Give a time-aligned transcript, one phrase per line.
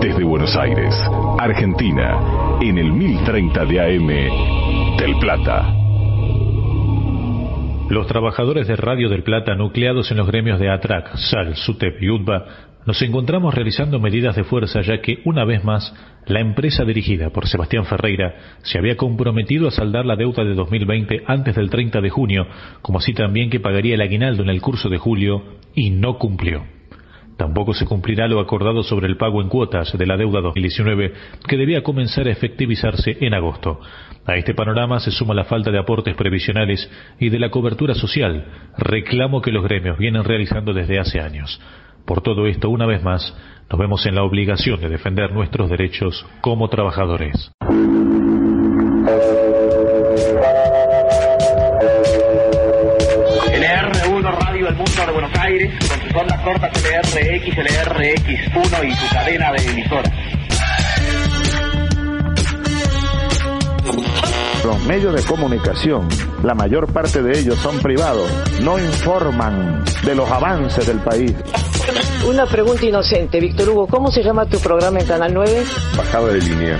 [0.00, 0.94] Desde Buenos Aires,
[1.38, 5.74] Argentina, en el 1030 de AM, Del Plata.
[7.90, 12.08] Los trabajadores de Radio del Plata nucleados en los gremios de ATRAC, SAL, SUTEP y
[12.08, 12.44] UTBA
[12.86, 17.46] nos encontramos realizando medidas de fuerza ya que, una vez más, la empresa dirigida por
[17.48, 22.08] Sebastián Ferreira se había comprometido a saldar la deuda de 2020 antes del 30 de
[22.08, 22.46] junio,
[22.80, 25.42] como así también que pagaría el aguinaldo en el curso de julio,
[25.74, 26.79] y no cumplió.
[27.40, 31.14] Tampoco se cumplirá lo acordado sobre el pago en cuotas de la deuda 2019
[31.48, 33.80] que debía comenzar a efectivizarse en agosto.
[34.26, 36.86] A este panorama se suma la falta de aportes previsionales
[37.18, 38.44] y de la cobertura social,
[38.76, 41.58] reclamo que los gremios vienen realizando desde hace años.
[42.04, 43.34] Por todo esto, una vez más,
[43.70, 47.52] nos vemos en la obligación de defender nuestros derechos como trabajadores.
[56.10, 60.12] Sus ondas cortas LRX, LRX1 y su cadena de emisoras.
[64.64, 66.08] Los medios de comunicación,
[66.42, 68.28] la mayor parte de ellos son privados,
[68.62, 71.32] no informan de los avances del país.
[72.26, 75.64] Una pregunta inocente, Víctor Hugo, ¿cómo se llama tu programa en Canal 9?
[75.96, 76.78] Bajada de línea.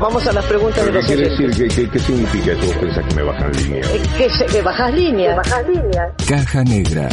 [0.00, 1.70] Vamos a las preguntas de los ¿Qué quiere decir?
[1.70, 2.66] ¿Qué, qué, significa eso?
[2.66, 3.80] ¿Vos pensás que me bajan línea?
[3.80, 5.36] Eh, ¿Que, se, que bajas línea?
[5.36, 6.12] bajas línea?
[6.26, 7.08] Caja Negra.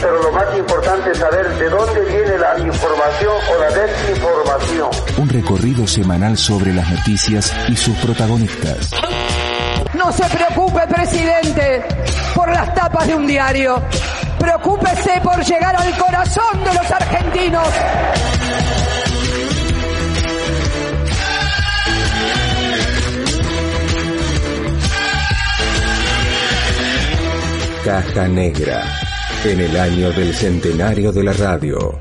[0.00, 4.90] Pero lo más importante es saber de dónde viene la información o la desinformación.
[5.18, 8.90] Un recorrido semanal sobre las noticias y sus protagonistas.
[9.94, 11.84] No se preocupe, presidente,
[12.34, 13.82] por las tapas de un diario.
[14.38, 17.68] Preocúpese por llegar al corazón de los argentinos.
[27.84, 28.82] Caja Negra,
[29.44, 32.00] en el año del centenario de la radio.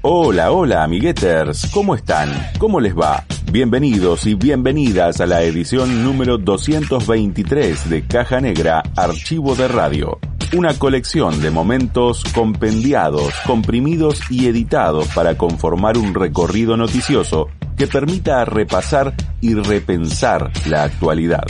[0.00, 2.30] Hola, hola, amigueters, ¿cómo están?
[2.58, 3.24] ¿Cómo les va?
[3.52, 10.18] Bienvenidos y bienvenidas a la edición número 223 de Caja Negra, Archivo de Radio.
[10.56, 18.46] Una colección de momentos compendiados, comprimidos y editados para conformar un recorrido noticioso que permita
[18.46, 21.44] repasar y repensar la actualidad.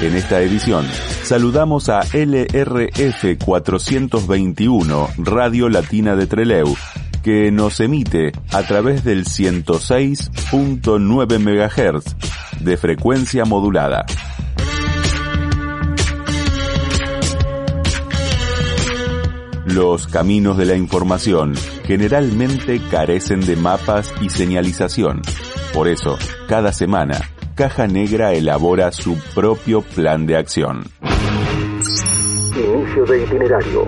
[0.00, 0.86] En esta edición
[1.24, 6.74] saludamos a LRF 421 Radio Latina de Treleu,
[7.22, 12.16] que nos emite a través del 106.9 MHz
[12.64, 14.06] de frecuencia modulada.
[19.66, 21.52] Los caminos de la información
[21.84, 25.20] generalmente carecen de mapas y señalización.
[25.74, 26.16] Por eso,
[26.48, 27.20] cada semana
[27.54, 30.84] Caja Negra elabora su propio plan de acción.
[32.56, 33.86] Inicio de itinerario.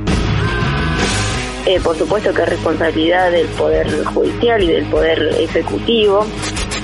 [1.66, 6.26] Eh, por supuesto que es responsabilidad del Poder Judicial y del Poder Ejecutivo.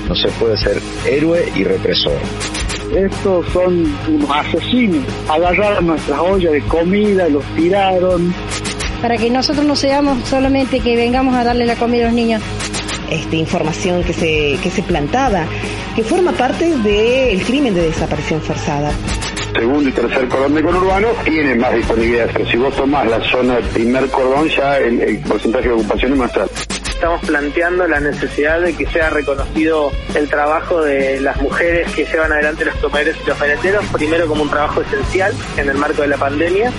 [0.07, 2.17] No se puede ser héroe y represor.
[2.95, 5.03] Estos son unos asesinos.
[5.29, 8.33] Agarraron nuestras ollas de comida, los tiraron.
[9.01, 12.41] Para que nosotros no seamos solamente que vengamos a darle la comida a los niños.
[13.11, 15.45] Esta información que se, que se plantaba
[15.99, 18.89] que forma parte del crimen de desaparición forzada.
[19.53, 23.55] Segundo y tercer cordón de conurbano tienen más disponibilidad, pero si vos tomás la zona
[23.55, 26.58] del primer cordón ya el, porcentaje de ocupación es más alto
[26.99, 32.33] estamos planteando la necesidad de que sea reconocido el trabajo de las mujeres que llevan
[32.33, 36.09] adelante los comedores y los merenderos, primero como un trabajo esencial en el marco de
[36.09, 36.69] la pandemia.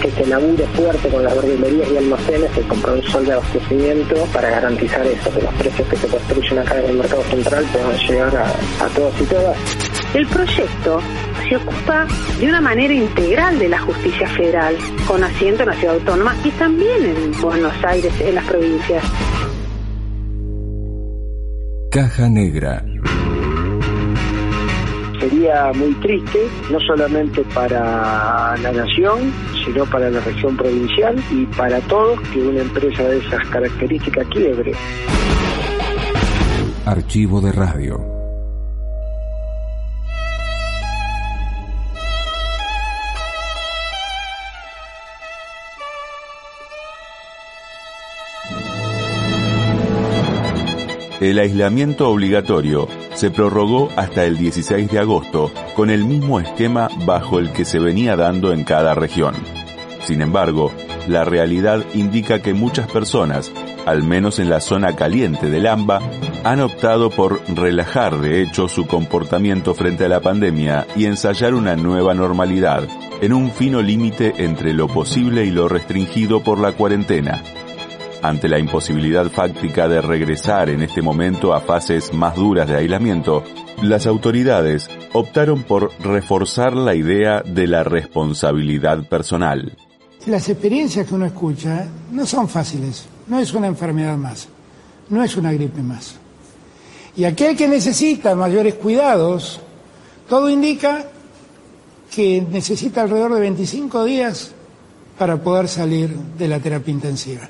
[0.00, 5.06] Que se labure fuerte con las verdulerías y almacenes el compromiso de abastecimiento para garantizar
[5.06, 8.84] eso, que los precios que se construyen acá en el mercado central puedan llegar a,
[8.84, 9.56] a todos y todas.
[10.14, 11.02] El proyecto
[11.46, 12.06] se ocupa
[12.40, 16.50] de una manera integral de la justicia federal, con asiento en la ciudad autónoma y
[16.52, 19.04] también en Buenos Aires, en las provincias.
[21.90, 22.84] Caja Negra.
[25.18, 26.38] Sería muy triste,
[26.70, 29.32] no solamente para la nación,
[29.64, 34.72] sino para la región provincial y para todos que una empresa de esas características quiebre.
[36.84, 38.17] Archivo de radio.
[51.20, 57.40] El aislamiento obligatorio se prorrogó hasta el 16 de agosto con el mismo esquema bajo
[57.40, 59.34] el que se venía dando en cada región.
[60.04, 60.70] Sin embargo,
[61.08, 63.50] la realidad indica que muchas personas,
[63.84, 66.00] al menos en la zona caliente del AMBA,
[66.44, 71.74] han optado por relajar de hecho su comportamiento frente a la pandemia y ensayar una
[71.74, 72.84] nueva normalidad,
[73.20, 77.42] en un fino límite entre lo posible y lo restringido por la cuarentena.
[78.20, 83.44] Ante la imposibilidad fáctica de regresar en este momento a fases más duras de aislamiento,
[83.80, 89.76] las autoridades optaron por reforzar la idea de la responsabilidad personal.
[90.26, 94.48] Las experiencias que uno escucha no son fáciles, no es una enfermedad más,
[95.10, 96.16] no es una gripe más.
[97.16, 99.60] Y aquel que necesita mayores cuidados,
[100.28, 101.04] todo indica
[102.10, 104.50] que necesita alrededor de 25 días
[105.16, 107.48] para poder salir de la terapia intensiva.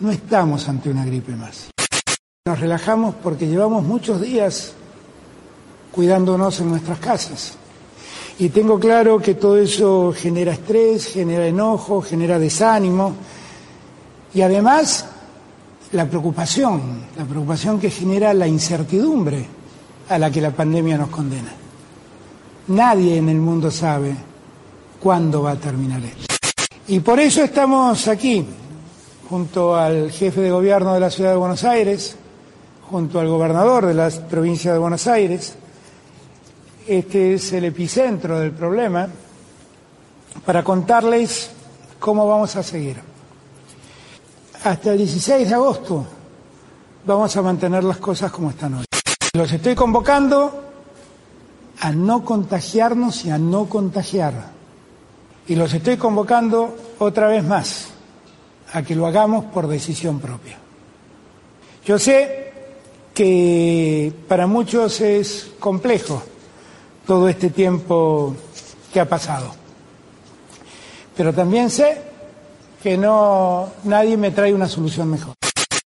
[0.00, 1.70] No estamos ante una gripe más.
[2.46, 4.72] Nos relajamos porque llevamos muchos días
[5.90, 7.54] cuidándonos en nuestras casas.
[8.38, 13.14] Y tengo claro que todo eso genera estrés, genera enojo, genera desánimo
[14.32, 15.06] y además
[15.90, 19.44] la preocupación, la preocupación que genera la incertidumbre
[20.08, 21.52] a la que la pandemia nos condena.
[22.68, 24.14] Nadie en el mundo sabe
[25.00, 26.36] cuándo va a terminar esto.
[26.86, 28.46] Y por eso estamos aquí,
[29.28, 32.16] junto al jefe de gobierno de la ciudad de Buenos Aires,
[32.90, 35.54] junto al gobernador de la provincia de Buenos Aires.
[36.86, 39.06] Este es el epicentro del problema
[40.46, 41.50] para contarles
[41.98, 42.96] cómo vamos a seguir.
[44.64, 46.06] Hasta el 16 de agosto
[47.04, 48.84] vamos a mantener las cosas como están hoy.
[49.34, 50.64] Los estoy convocando
[51.80, 54.52] a no contagiarnos y a no contagiar.
[55.46, 57.97] Y los estoy convocando otra vez más
[58.72, 60.58] a que lo hagamos por decisión propia.
[61.84, 62.52] Yo sé
[63.14, 66.22] que para muchos es complejo
[67.06, 68.34] todo este tiempo
[68.92, 69.50] que ha pasado,
[71.16, 72.02] pero también sé
[72.82, 75.34] que no nadie me trae una solución mejor.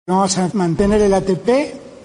[0.06, 1.48] Vamos a mantener el ATP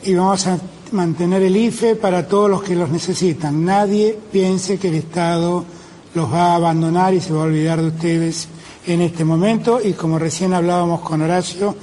[0.03, 0.59] y vamos a
[0.91, 3.65] mantener el IFE para todos los que los necesitan.
[3.65, 5.65] Nadie piense que el Estado
[6.13, 8.47] los va a abandonar y se va a olvidar de ustedes
[8.87, 11.75] en este momento y como recién hablábamos con Horacio,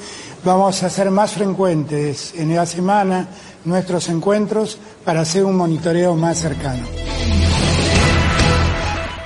[0.44, 3.28] vamos a hacer más frecuentes en la semana
[3.64, 6.84] nuestros encuentros para hacer un monitoreo más cercano.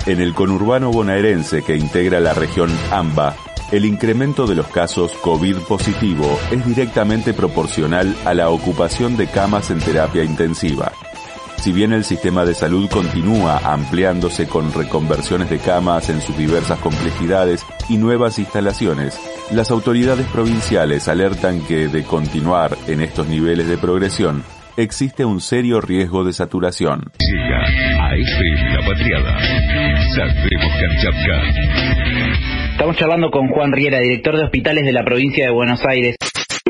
[0.07, 3.37] En el conurbano bonaerense que integra la región AMBA,
[3.71, 9.71] el incremento de los casos COVID positivo es directamente proporcional a la ocupación de camas
[9.71, 10.93] en terapia intensiva.
[11.61, 16.79] Si bien el sistema de salud continúa ampliándose con reconversiones de camas en sus diversas
[16.79, 19.19] complejidades y nuevas instalaciones,
[19.51, 24.45] las autoridades provinciales alertan que de continuar en estos niveles de progresión,
[24.77, 27.11] existe un serio riesgo de saturación.
[27.19, 27.61] Llega
[28.05, 29.39] a FM La Patriada.
[32.71, 36.17] Estamos charlando con Juan Riera, director de hospitales de la provincia de Buenos Aires.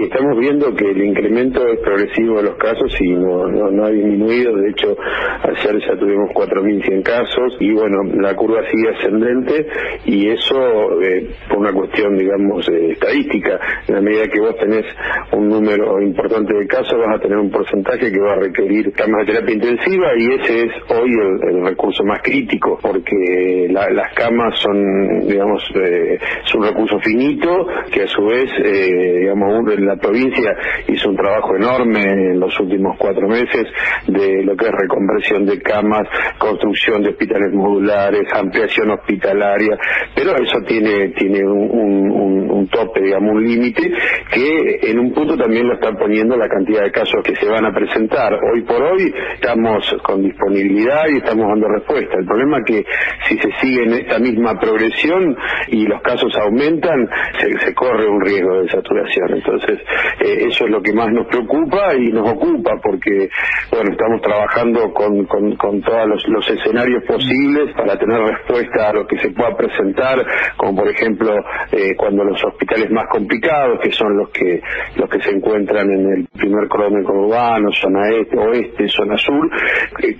[0.05, 4.55] Estamos viendo que el incremento es progresivo de los casos y no, no, ha disminuido.
[4.57, 4.97] De hecho,
[5.43, 9.67] ayer ya tuvimos 4.100 casos y bueno, la curva sigue ascendente
[10.05, 13.59] y eso eh, por una cuestión, digamos, eh, estadística.
[13.88, 14.85] En la medida que vos tenés
[15.33, 19.26] un número importante de casos, vas a tener un porcentaje que va a requerir camas
[19.26, 25.26] de terapia intensiva y ese es hoy el, recurso más crítico porque las camas son,
[25.26, 30.54] digamos, eh, es un recurso finito que a su vez, digamos, un, la provincia
[30.87, 33.66] hizo un trabajo enorme en los últimos cuatro meses
[34.07, 36.07] de lo que es reconversión de camas,
[36.38, 39.78] construcción de hospitales modulares, ampliación hospitalaria,
[40.14, 43.90] pero eso tiene, tiene un, tope, digamos, un límite
[44.30, 47.64] que en un punto también lo están poniendo la cantidad de casos que se van
[47.64, 48.35] a presentar.
[48.35, 52.18] Hoy por hoy estamos con disponibilidad y estamos dando respuesta.
[52.18, 52.85] El problema es que
[53.26, 55.35] si se sigue en esta misma progresión
[55.68, 59.37] y los casos aumentan, se, se corre un riesgo de saturación.
[59.37, 59.77] Entonces,
[60.20, 63.28] eh, eso es lo que más nos preocupa y nos ocupa porque,
[63.70, 69.18] bueno, estamos trabajando con, con, todos los, escenarios posibles para tener respuesta a lo que
[69.18, 70.25] se pueda presentar,
[70.56, 71.35] como por ejemplo
[71.73, 74.61] eh, cuando los hospitales más complicados, que son los que
[74.97, 79.50] los que se encuentran en el primer cronómetro urbano, zona este, oeste, zona sur,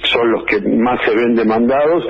[0.05, 2.05] son los que más se ven demandados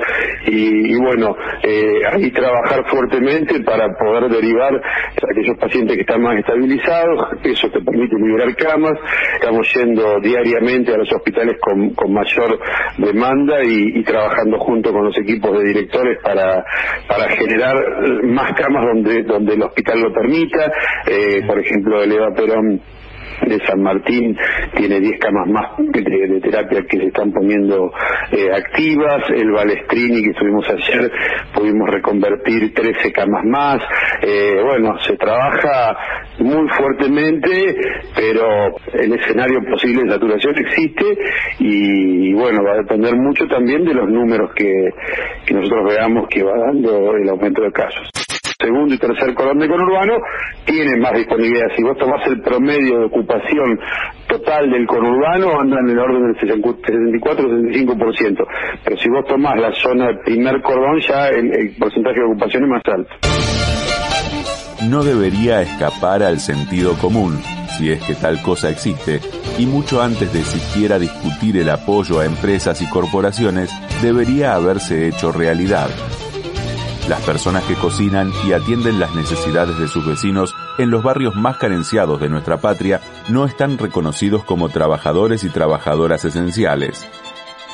[0.47, 6.21] y, y bueno, eh, ahí trabajar fuertemente para poder derivar a aquellos pacientes que están
[6.21, 8.93] más estabilizados, eso te permite liberar camas,
[9.35, 12.59] estamos yendo diariamente a los hospitales con, con mayor
[12.97, 16.63] demanda y, trabajando junto con los equipos de directores para,
[17.07, 17.75] para generar
[18.23, 20.71] más camas donde, donde el hospital lo permita,
[21.05, 22.81] eh, por ejemplo el Eva Perón
[23.47, 24.37] de San Martín
[24.75, 27.91] tiene 10 camas más de, terapia que se están poniendo
[28.31, 31.11] eh, activas, el Balestrini que estuvimos ayer
[31.53, 33.81] pudimos reconvertir 13 camas más,
[34.21, 35.97] eh, bueno, se trabaja
[36.39, 37.75] muy fuertemente,
[38.15, 41.05] pero el escenario posible de saturación existe
[41.59, 44.89] y, bueno, va a depender mucho también de los números que,
[45.45, 48.09] que nosotros veamos que va dando el aumento de casos
[48.61, 50.15] segundo y tercer cordón de conurbano
[50.65, 51.67] tienen más disponibilidad.
[51.77, 53.79] Si vos tomás el promedio de ocupación
[54.27, 58.45] total del conurbano, andan en el orden del 64-65%.
[58.83, 62.69] Pero si vos tomás la zona del primer cordón, ya el porcentaje de ocupación es
[62.69, 63.15] más alto.
[64.89, 67.39] No debería escapar al sentido común,
[67.77, 69.21] si es que tal cosa existe,
[69.57, 75.31] y mucho antes de siquiera discutir el apoyo a empresas y corporaciones, debería haberse hecho
[75.31, 75.87] realidad
[77.09, 81.57] las personas que cocinan y atienden las necesidades de sus vecinos en los barrios más
[81.57, 87.07] carenciados de nuestra patria no están reconocidos como trabajadores y trabajadoras esenciales.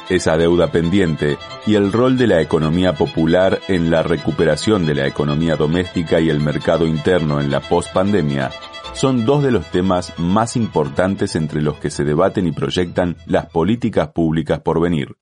[0.08, 1.38] Esa deuda pendiente
[1.68, 6.30] y el rol de la economía popular en la recuperación de la economía doméstica y
[6.30, 8.52] el mercado interno en la pospandemia
[8.94, 13.48] son dos de los temas más importantes entre los que se debaten y proyectan las
[13.48, 15.18] políticas públicas por venir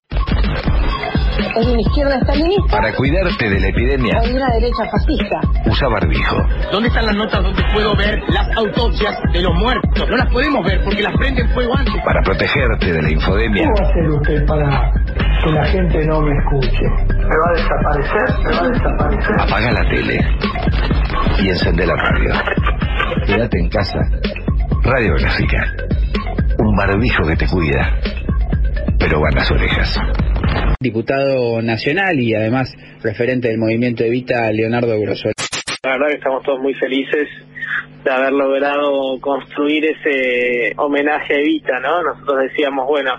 [1.56, 2.78] una izquierda estalinista.
[2.78, 4.22] Para cuidarte de la epidemia.
[4.34, 5.40] Una derecha fascista.
[5.66, 6.38] Usa barbijo.
[6.72, 10.10] ¿Dónde están las notas donde puedo ver las autopsias de los muertos?
[10.10, 11.94] No las podemos ver porque las prenden fuego antes.
[12.04, 13.64] Para protegerte de la infodemia.
[13.64, 14.92] ¿Qué va a hacer usted para
[15.44, 16.86] que la gente no me escuche?
[17.10, 18.46] ¿Me va a desaparecer?
[18.46, 19.42] ¿Me va a desaparecer?
[19.42, 20.20] Apaga la tele
[21.40, 22.34] y encende la radio.
[23.26, 24.00] Quédate en casa.
[24.84, 25.58] Radiográfica.
[26.58, 27.98] Un barbijo que te cuida,
[29.00, 30.00] pero van las orejas
[30.80, 35.34] diputado nacional y además referente del movimiento Evita, Leonardo Grosol.
[35.84, 37.28] La verdad que estamos todos muy felices
[38.04, 42.04] de haber logrado construir ese homenaje a Evita, ¿no?
[42.04, 43.12] Nosotros decíamos, bueno,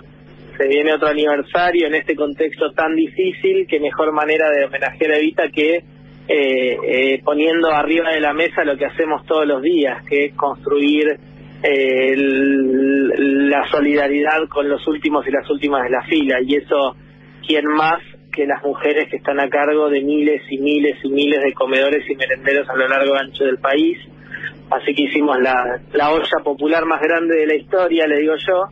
[0.57, 5.17] se viene otro aniversario en este contexto tan difícil, que mejor manera de homenajear a
[5.17, 5.83] Evita que
[6.27, 10.33] eh, eh, poniendo arriba de la mesa lo que hacemos todos los días, que es
[10.33, 11.19] construir
[11.61, 16.95] eh, el, la solidaridad con los últimos y las últimas de la fila, y eso
[17.45, 21.41] quién más que las mujeres que están a cargo de miles y miles y miles
[21.41, 23.97] de comedores y merenderos a lo largo y ancho del país.
[24.69, 28.65] Así que hicimos la, la olla popular más grande de la historia, le digo yo,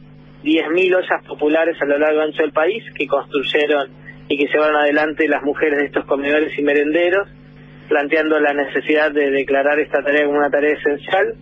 [0.43, 3.89] 10.000 ollas populares a lo largo y ancho del país que construyeron
[4.27, 7.29] y que llevaron adelante las mujeres de estos comedores y merenderos,
[7.87, 11.35] planteando la necesidad de declarar esta tarea como una tarea esencial,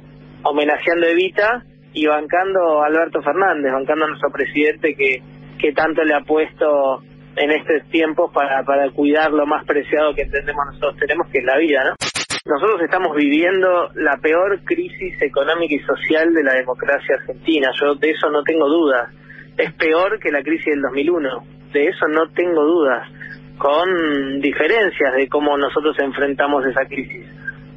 [0.43, 5.21] homenajeando a Evita y bancando a Alberto Fernández, bancando a nuestro presidente que,
[5.59, 7.01] que tanto le ha puesto
[7.35, 11.45] en estos tiempos para, para cuidar lo más preciado que entendemos nosotros tenemos, que es
[11.45, 11.95] la vida, ¿no?
[12.43, 18.11] Nosotros estamos viviendo la peor crisis económica y social de la democracia argentina, yo de
[18.11, 19.13] eso no tengo dudas.
[19.57, 23.07] Es peor que la crisis del 2001, de eso no tengo dudas,
[23.57, 27.27] con diferencias de cómo nosotros enfrentamos esa crisis.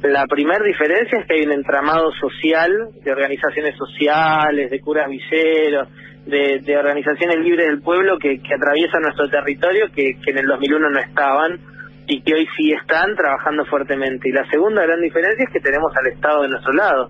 [0.01, 5.89] La primera diferencia es que hay un entramado social de organizaciones sociales, de curas villeros,
[6.25, 10.89] de, organizaciones libres del pueblo que, que atraviesan nuestro territorio, que, que en el 2001
[10.89, 11.59] no estaban
[12.07, 14.29] y que hoy sí están trabajando fuertemente.
[14.29, 17.09] Y la segunda gran diferencia es que tenemos al Estado de nuestro lado,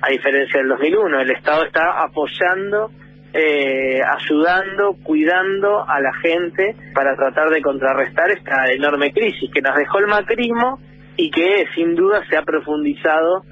[0.00, 1.20] a diferencia del 2001.
[1.20, 2.90] El Estado está apoyando,
[3.32, 9.76] eh, ayudando, cuidando a la gente para tratar de contrarrestar esta enorme crisis que nos
[9.76, 10.80] dejó el macrismo
[11.16, 13.42] y que sin duda se ha profundizado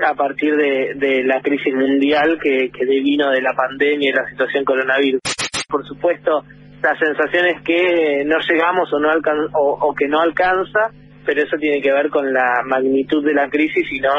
[0.00, 4.28] a partir de, de la crisis mundial que, que devino de la pandemia y la
[4.28, 5.20] situación coronavirus.
[5.68, 6.44] Por supuesto,
[6.82, 10.90] la sensación es que no llegamos o, no alcan o, o, que no alcanza,
[11.24, 14.12] pero eso tiene que ver con la magnitud de la crisis y no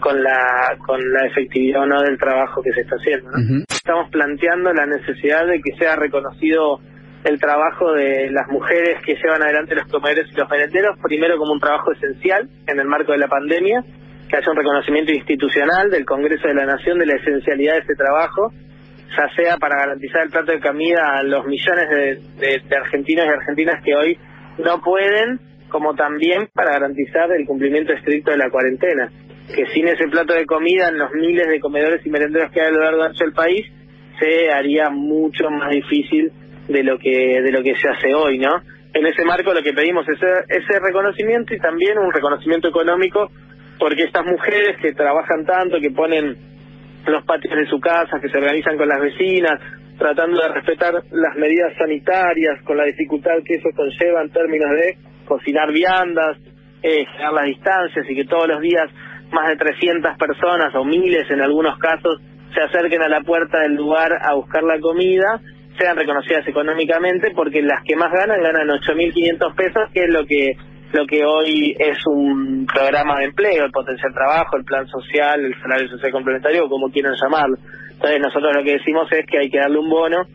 [0.00, 3.30] con la, con la efectividad o no del trabajo que se está haciendo.
[3.30, 3.64] ¿no?
[3.68, 6.80] Estamos planteando la necesidad de que sea reconocido
[7.24, 11.52] el trabajo de las mujeres que llevan adelante los comedores y los merenderos, primero como
[11.52, 13.84] un trabajo esencial en el marco de la pandemia,
[14.32, 17.94] que haya un reconocimiento institucional del Congreso de la Nación de la esencialidad de ese
[17.94, 18.50] trabajo,
[19.10, 23.84] ya sea para garantizar el plato de comida a los millones de, argentinos y argentinas
[23.84, 24.18] que hoy
[24.56, 29.12] no pueden, como también para garantizar el cumplimiento estricto de la cuarentena.
[29.54, 32.68] Que sin ese plato de comida en los miles de comedores y merenderos que hay
[32.68, 33.66] a lo largo del país,
[34.18, 36.32] se haría mucho más difícil
[36.68, 38.62] de lo que de lo que se hace hoy, ¿no?
[38.94, 43.30] En ese marco lo que pedimos es ese reconocimiento y también un reconocimiento económico
[43.78, 46.36] porque estas mujeres que trabajan tanto, que ponen
[47.06, 49.60] los patios de su casa, que se organizan con las vecinas,
[49.98, 54.96] tratando de respetar las medidas sanitarias, con la dificultad que eso conlleva en términos de
[55.26, 56.38] cocinar viandas,
[56.82, 58.90] eh, generar las distancias y que todos los días
[59.30, 62.20] más de 300 personas o miles en algunos casos
[62.54, 65.40] se acerquen a la puerta del lugar a buscar la comida,
[65.78, 70.56] sean reconocidas económicamente porque las que más ganan ganan 8.500 pesos, que es lo que
[70.92, 75.60] lo que hoy es un programa de empleo, el potencial trabajo, el plan social, el
[75.60, 77.56] salario social complementario, o como quieran llamarlo.
[77.92, 80.26] Entonces nosotros lo que decimos es que hay que darle un bono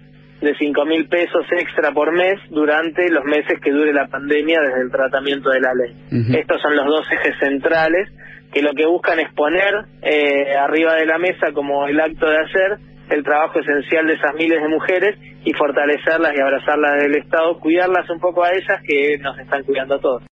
[0.42, 4.82] de cinco mil pesos extra por mes durante los meses que dure la pandemia desde
[4.82, 5.96] el tratamiento de la ley.
[6.38, 8.10] Estos son los dos ejes centrales
[8.54, 12.38] que lo que buscan es poner eh, arriba de la mesa como el acto de
[12.38, 12.78] hacer
[13.10, 18.10] el trabajo esencial de esas miles de mujeres y fortalecerlas y abrazarlas del Estado, cuidarlas
[18.10, 20.24] un poco a ellas que nos están cuidando a todos.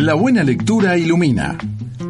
[0.00, 1.58] La buena lectura ilumina.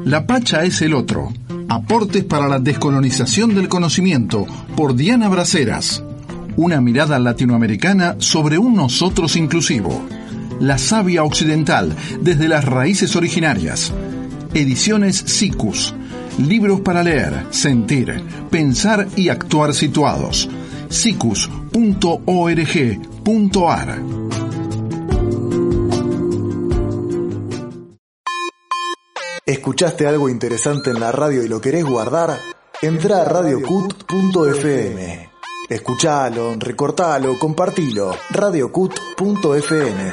[0.05, 1.33] La Pacha es el otro.
[1.69, 6.01] Aportes para la descolonización del conocimiento por Diana Braceras.
[6.57, 10.07] Una mirada latinoamericana sobre un nosotros inclusivo.
[10.61, 13.93] La savia occidental desde las raíces originarias.
[14.55, 15.93] Ediciones SICUS.
[16.39, 20.49] Libros para leer, sentir, pensar y actuar situados.
[20.91, 21.61] sicus.org.ar
[29.51, 32.39] ¿Escuchaste algo interesante en la radio y lo querés guardar?
[32.81, 35.29] Entra a radiocut.fm.
[35.69, 38.17] Escuchalo, recortalo, compartilo.
[38.31, 40.13] radiocut.fm.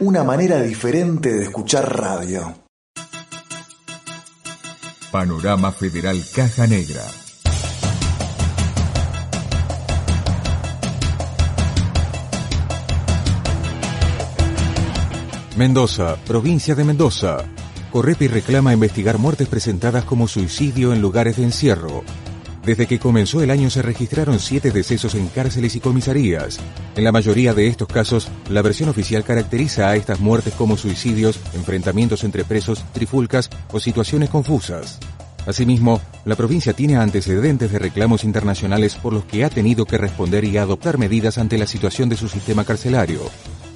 [0.00, 2.54] Una manera diferente de escuchar radio.
[5.10, 7.00] Panorama Federal Caja Negra.
[15.56, 17.38] Mendoza, provincia de Mendoza.
[17.94, 22.02] Correpi reclama investigar muertes presentadas como suicidio en lugares de encierro.
[22.66, 26.58] Desde que comenzó el año se registraron siete decesos en cárceles y comisarías.
[26.96, 31.38] En la mayoría de estos casos, la versión oficial caracteriza a estas muertes como suicidios,
[31.54, 34.98] enfrentamientos entre presos, trifulcas o situaciones confusas.
[35.46, 40.42] Asimismo, la provincia tiene antecedentes de reclamos internacionales por los que ha tenido que responder
[40.42, 43.20] y adoptar medidas ante la situación de su sistema carcelario.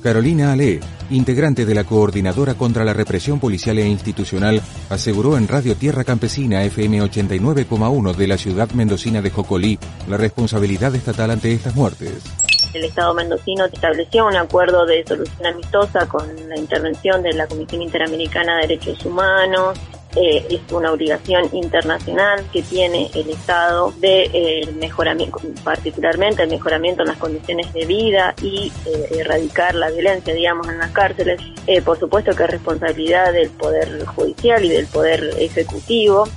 [0.02, 0.80] Carolina Ale,
[1.10, 6.62] integrante de la Coordinadora contra la Represión Policial e Institucional, aseguró en Radio Tierra Campesina
[6.64, 12.24] FM 89,1 de la ciudad mendocina de Jocolí la responsabilidad estatal ante estas muertes.
[12.74, 17.82] El Estado mendocino estableció un acuerdo de solución amistosa con la intervención de la Comisión
[17.82, 19.78] Interamericana de Derechos Humanos,
[20.20, 27.02] eh, es una obligación internacional que tiene el Estado de eh, mejoramiento, particularmente el mejoramiento
[27.02, 31.40] en las condiciones de vida y eh, erradicar la violencia, digamos, en las cárceles.
[31.84, 36.28] por supuesto que es responsabilidad del Poder Judicial y del Poder Ejecutivo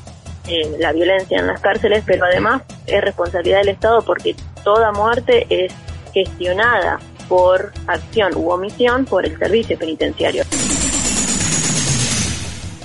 [0.80, 5.72] la violencia en las cárceles, pero además es responsabilidad del Estado porque toda muerte es
[6.14, 10.44] gestionada por acción u omisión por el servicio penitenciario.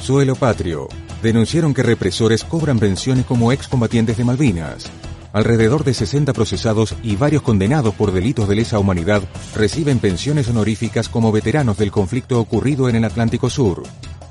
[0.06, 0.86] Suelo Patrio.
[1.20, 4.86] Denunciaron que represores cobran pensiones como excombatientes de Malvinas.
[5.32, 9.24] Alrededor de 60 procesados y varios condenados por delitos de lesa humanidad
[9.56, 13.82] reciben pensiones honoríficas como veteranos del conflicto ocurrido en el Atlántico Sur.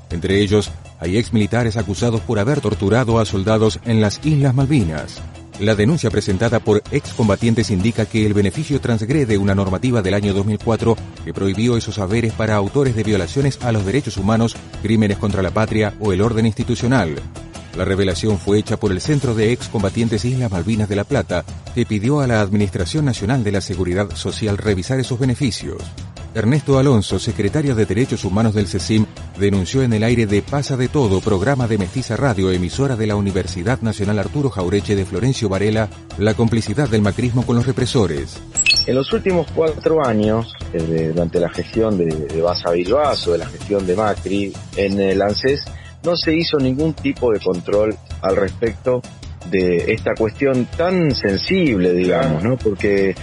[0.08, 5.20] Entre ellos, hay exmilitares acusados por haber torturado a soldados en las Islas Malvinas.
[5.58, 10.96] La denuncia presentada por excombatientes indica que el beneficio transgrede una normativa del año 2004
[11.24, 15.50] que prohibió esos haberes para autores de violaciones a los derechos humanos, crímenes contra la
[15.50, 17.16] patria o el orden institucional.
[17.74, 21.86] La revelación fue hecha por el Centro de Excombatientes Islas Malvinas de La Plata, que
[21.86, 25.82] pidió a la Administración Nacional de la Seguridad Social revisar esos beneficios.
[26.36, 29.06] Ernesto Alonso, secretario de Derechos Humanos del CECIM,
[29.38, 33.16] denunció en el aire de Pasa de Todo, programa de Mestiza Radio, emisora de la
[33.16, 38.38] Universidad Nacional Arturo Jaureche de Florencio Varela, la complicidad del macrismo con los represores.
[38.86, 43.86] En los últimos cuatro años, eh, durante la gestión de, de Bilbao, de la gestión
[43.86, 45.64] de Macri, en el ANSES
[46.04, 49.00] no se hizo ningún tipo de control al respecto
[49.50, 52.56] de esta cuestión tan sensible, digamos, ¿no?
[52.56, 53.14] Porque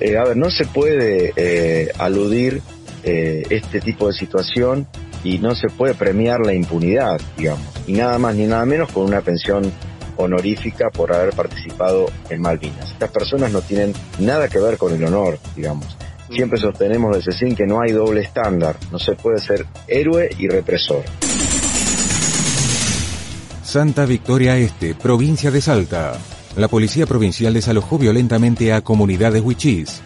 [0.00, 2.62] eh, a ver, no se puede eh, aludir
[3.04, 4.86] eh, este tipo de situación
[5.22, 9.04] y no se puede premiar la impunidad, digamos, y nada más ni nada menos con
[9.04, 9.70] una pensión
[10.16, 12.90] honorífica por haber participado en Malvinas.
[12.92, 15.96] Estas personas no tienen nada que ver con el honor, digamos.
[16.30, 20.48] Siempre sostenemos desde CECIN que no hay doble estándar, no se puede ser héroe y
[20.48, 21.02] represor.
[23.70, 26.14] Santa Victoria Este, provincia de Salta.
[26.56, 30.00] La policía provincial desalojó violentamente a comunidades huichís.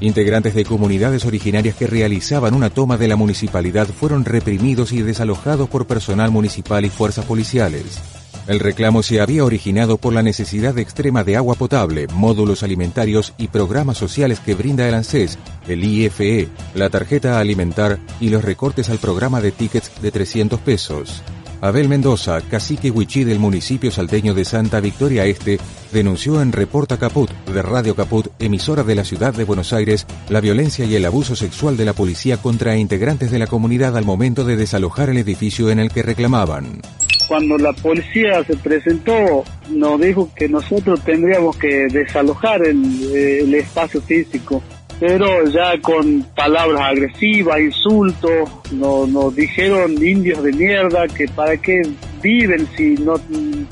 [0.00, 5.66] Integrantes de comunidades originarias que realizaban una toma de la municipalidad fueron reprimidos y desalojados
[5.70, 8.02] por personal municipal y fuerzas policiales.
[8.48, 13.48] El reclamo se había originado por la necesidad extrema de agua potable, módulos alimentarios y
[13.48, 18.98] programas sociales que brinda el ANSES, el IFE, la tarjeta alimentar y los recortes al
[18.98, 21.22] programa de tickets de 300 pesos.
[21.60, 25.58] Abel Mendoza, cacique huichí del municipio salteño de Santa Victoria Este,
[25.92, 30.40] denunció en Reporta Caput de Radio Caput, emisora de la ciudad de Buenos Aires, la
[30.40, 34.44] violencia y el abuso sexual de la policía contra integrantes de la comunidad al momento
[34.44, 36.80] de desalojar el edificio en el que reclamaban.
[37.28, 44.62] Cuando la policía se presentó, nos dijo que nosotros tendríamos que desalojar el, espacio físico,
[44.98, 51.82] pero ya con palabras agresivas, insultos, nos, nos dijeron indios de mierda que para qué
[52.22, 53.14] viven si no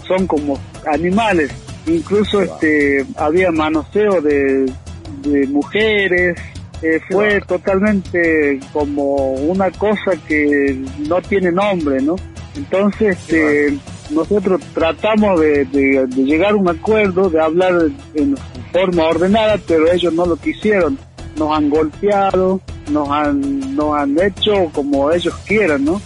[0.07, 1.51] son como animales.
[1.87, 4.71] Incluso este había manoseo de,
[5.23, 6.39] de mujeres,
[6.85, 10.77] eh, fue totalmente como una cosa que
[11.09, 12.17] no tiene nombre, ¿no?
[12.57, 13.79] Entonces, este,
[14.11, 15.67] nosotros tratamos de,
[16.15, 18.37] llegar a un acuerdo, de hablar en
[18.71, 20.99] forma ordenada, pero ellos no lo quisieron.
[21.37, 26.01] Nos han golpeado, nos han, nos han hecho como ellos quieran, ¿no?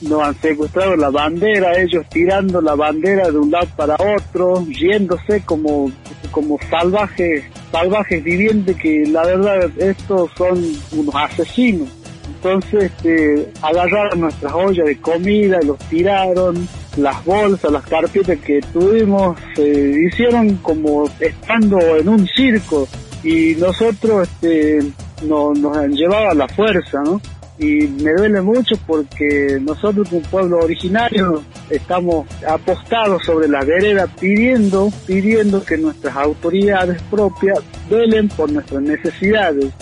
[0.00, 5.42] Nos han secuestrado la bandera, ellos tirando la bandera de un lado para otro, yéndose
[5.44, 5.90] como,
[6.30, 10.62] como salvajes, salvajes vivientes que la verdad estos son
[10.92, 11.88] unos asesinos
[12.28, 19.36] entonces este, agarraron nuestras ollas de comida los tiraron, las bolsas, las carpetas que tuvimos,
[19.54, 22.86] se hicieron como estando en un circo
[23.22, 27.20] y nosotros este, no, nos han llevado a la fuerza, ¿no?
[27.58, 34.92] Y me duele mucho porque nosotros como pueblo originario estamos apostados sobre la vereda pidiendo,
[35.06, 37.58] pidiendo que nuestras autoridades propias
[37.90, 39.72] velen por nuestras necesidades.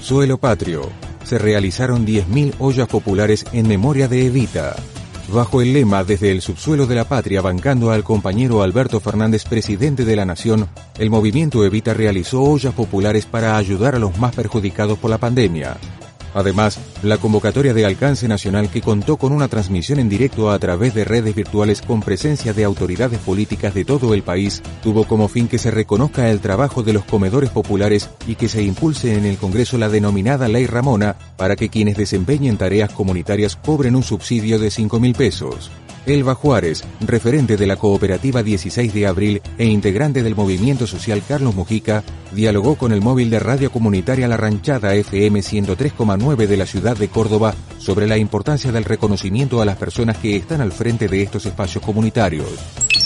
[0.00, 0.90] Suelo Patrio.
[1.24, 4.76] Se realizaron 10.000 ollas populares en memoria de Evita.
[5.28, 10.04] Bajo el lema Desde el subsuelo de la patria, bancando al compañero Alberto Fernández, presidente
[10.04, 14.98] de la Nación, el movimiento Evita realizó ollas populares para ayudar a los más perjudicados
[14.98, 15.76] por la pandemia.
[16.34, 20.94] Además, la convocatoria de alcance nacional que contó con una transmisión en directo a través
[20.94, 25.48] de redes virtuales con presencia de autoridades políticas de todo el país tuvo como fin
[25.48, 29.36] que se reconozca el trabajo de los comedores populares y que se impulse en el
[29.36, 34.70] Congreso la denominada Ley Ramona para que quienes desempeñen tareas comunitarias cobren un subsidio de
[34.70, 35.70] 5 mil pesos.
[36.06, 41.54] Elba Juárez, referente de la cooperativa 16 de abril e integrante del movimiento social Carlos
[41.54, 46.96] Mujica, dialogó con el móvil de radio comunitaria La Ranchada FM 103,9 de la ciudad
[46.96, 51.22] de Córdoba sobre la importancia del reconocimiento a las personas que están al frente de
[51.22, 52.48] estos espacios comunitarios.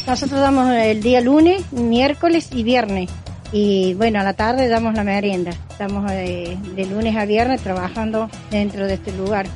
[0.07, 3.11] Nosotros damos el día lunes, miércoles y viernes.
[3.53, 5.51] Y bueno, a la tarde damos la merienda.
[5.71, 9.47] Estamos de, de lunes a viernes trabajando dentro de este lugar.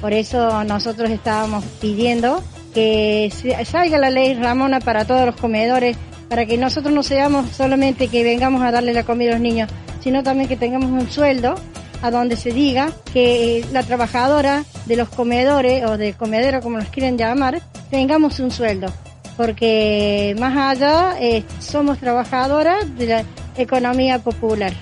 [0.00, 2.42] Por eso nosotros estábamos pidiendo
[2.78, 5.96] que salga la ley Ramona para todos los comedores,
[6.28, 9.68] para que nosotros no seamos solamente que vengamos a darle la comida a los niños,
[10.00, 11.56] sino también que tengamos un sueldo
[12.02, 16.88] a donde se diga que la trabajadora de los comedores o de comedero como los
[16.88, 17.60] quieren llamar,
[17.90, 18.92] tengamos un sueldo.
[19.36, 23.24] Porque más allá eh, somos trabajadoras de la
[23.56, 24.72] economía popular.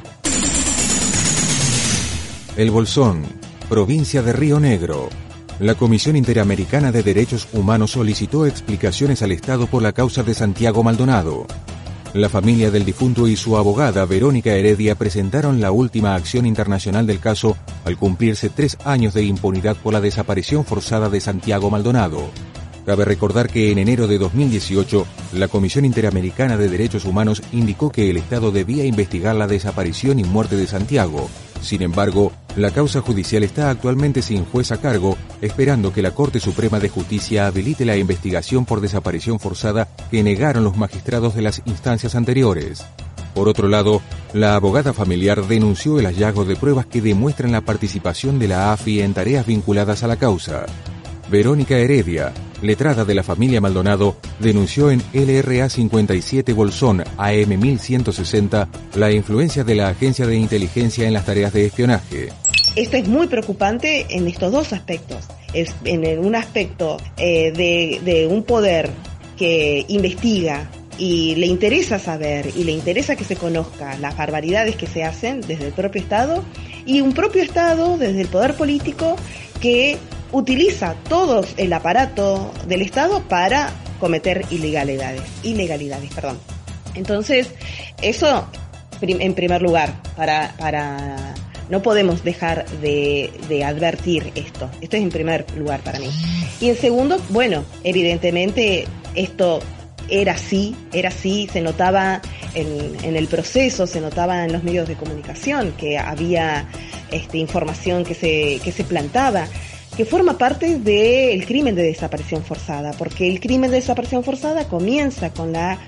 [2.59, 3.22] El Bolsón,
[3.70, 5.09] provincia de Río Negro,
[5.58, 10.82] la Comisión Interamericana de Derechos Humanos solicitó explicaciones al Estado por la causa de Santiago
[10.82, 11.46] Maldonado.
[12.12, 17.20] La familia del difunto y su abogada Verónica Heredia presentaron la última acción internacional del
[17.20, 22.30] caso al cumplirse tres años de impunidad por la desaparición forzada de Santiago Maldonado.
[22.84, 28.10] Cabe recordar que en enero de 2018, la Comisión Interamericana de Derechos Humanos indicó que
[28.10, 31.28] el Estado debía investigar la desaparición y muerte de Santiago.
[31.60, 36.40] Sin embargo, la causa judicial está actualmente sin juez a cargo, esperando que la Corte
[36.40, 41.62] Suprema de Justicia habilite la investigación por desaparición forzada que negaron los magistrados de las
[41.66, 42.84] instancias anteriores.
[43.34, 44.00] Por otro lado,
[44.32, 49.02] la abogada familiar denunció el hallazgo de pruebas que demuestran la participación de la AFI
[49.02, 50.64] en tareas vinculadas a la causa.
[51.28, 59.10] Verónica Heredia, letrada de la familia Maldonado, denunció en LRA 57 Bolsón AM 1160 la
[59.10, 62.28] influencia de la agencia de inteligencia en las tareas de espionaje.
[62.76, 65.24] esto es muy preocupante en estos dos aspectos.
[65.52, 68.90] Es en un aspecto eh, de, de un poder
[69.36, 74.86] que investiga y le interesa saber y le interesa que se conozca las barbaridades que
[74.86, 76.42] se hacen desde el propio Estado
[76.86, 79.16] y un propio Estado desde el poder político
[79.60, 79.98] que
[80.37, 86.38] utiliza todo el aparato del Estado para cometer ilegalidades, ilegalidades, perdón.
[86.94, 87.49] Entonces,
[88.03, 88.46] eso
[89.01, 91.35] en primer lugar, para, para
[91.70, 93.31] no podemos dejar de,
[93.64, 94.70] advertir esto.
[94.83, 96.11] Esto es en primer lugar para mí.
[96.61, 99.61] Y en segundo, bueno, evidentemente esto
[100.09, 102.20] era así, era así, se notaba
[102.55, 106.68] en, en, el proceso, se notaba en los medios de comunicación que había
[107.11, 109.49] este, información que se, que se plantaba
[109.96, 115.32] que forma parte del crimen de desaparición forzada, porque el crimen de desaparición forzada comienza
[115.32, 115.78] con la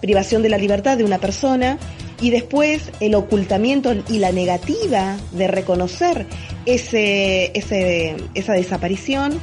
[0.00, 1.78] privación de la libertad de una persona
[2.22, 6.26] y después el ocultamiento y la negativa de reconocer
[6.64, 9.38] ese, ese, esa desaparición,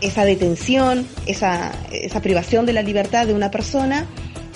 [0.00, 4.06] esa detención, esa, esa privación de la libertad de una persona.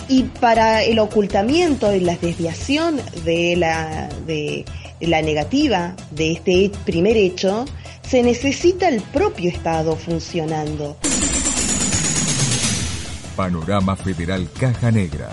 [0.08, 4.64] Y para el ocultamiento y la desviación de la, de
[5.00, 7.64] la negativa de este primer hecho,
[8.02, 10.96] se necesita el propio Estado funcionando.
[13.36, 15.30] Panorama Federal Caja Negra.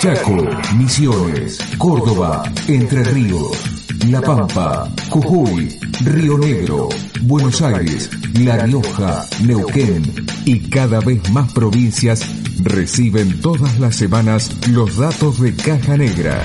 [0.00, 0.34] Chaco,
[0.76, 6.88] Misiones, Córdoba, Entre Ríos, La Pampa, Jujuy, Río Negro,
[7.22, 10.02] Buenos Aires, La Rioja, Neuquén
[10.44, 12.24] y cada vez más provincias
[12.62, 16.38] reciben todas las semanas los datos de Caja Negra.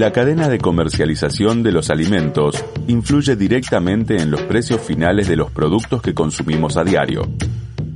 [0.00, 5.50] La cadena de comercialización de los alimentos influye directamente en los precios finales de los
[5.50, 7.28] productos que consumimos a diario.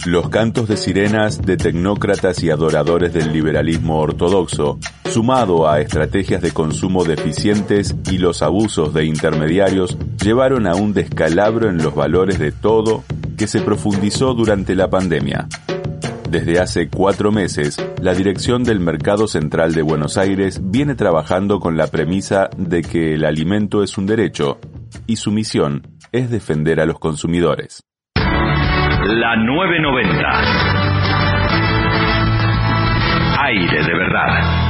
[0.05, 4.79] Los cantos de sirenas de tecnócratas y adoradores del liberalismo ortodoxo,
[5.11, 11.71] sumado a estrategias de consumo deficientes y los abusos de intermediarios, llevaron a un descalabro
[11.71, 13.03] en los valores de todo
[13.39, 15.49] que se profundizó durante la pandemia.
[16.35, 21.77] Desde hace cuatro meses, la dirección del Mercado Central de Buenos Aires viene trabajando con
[21.77, 24.59] la premisa de que el alimento es un derecho
[25.07, 27.85] y su misión es defender a los consumidores.
[28.17, 30.19] La 990.
[33.45, 34.64] Aire de verdad.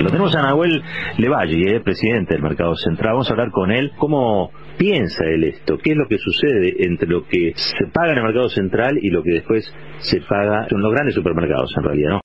[0.00, 0.82] Lo tenemos a Nahuel
[1.18, 3.12] Levalle, eh, presidente del Mercado Central.
[3.12, 7.08] Vamos a hablar con él cómo piensa él esto, qué es lo que sucede entre
[7.08, 10.80] lo que se paga en el Mercado Central y lo que después se paga en
[10.80, 12.20] los grandes supermercados, en realidad, ¿no?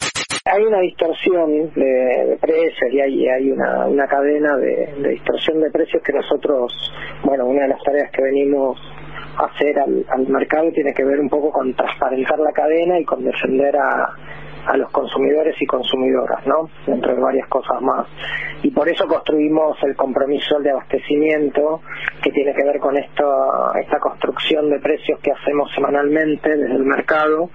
[0.45, 5.69] Hay una distorsión de, precios y hay, hay una, una cadena de, de distorsión de
[5.69, 6.73] precios que nosotros,
[7.23, 8.79] bueno, una de las tareas que venimos
[9.38, 13.05] a hacer al, al mercado tiene que ver un poco con transparentar la cadena y
[13.05, 14.15] con defender a
[14.69, 16.69] a los consumidores y consumidoras, ¿no?
[16.86, 18.08] Dentro de varias cosas más.
[18.62, 21.82] Y por eso construimos el compromiso de abastecimiento
[22.21, 26.86] que tiene que ver con esto, esta construcción de precios que hacemos semanalmente desde el
[26.86, 27.49] mercado,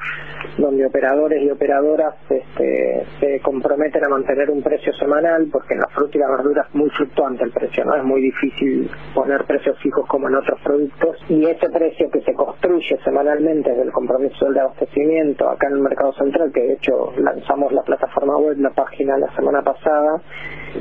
[0.58, 5.88] donde operadores y operadoras este, se comprometen a mantener un precio semanal, porque en la
[5.88, 7.94] fruta y la verdura es muy fluctuante el precio, ¿no?
[7.94, 11.16] Es muy difícil poner precios fijos como en otros productos.
[11.28, 15.80] Y ese precio que se construye semanalmente desde el compromiso de abastecimiento acá en el
[15.80, 20.20] mercado central, que de hecho lanzamos la plataforma web, la página la semana pasada.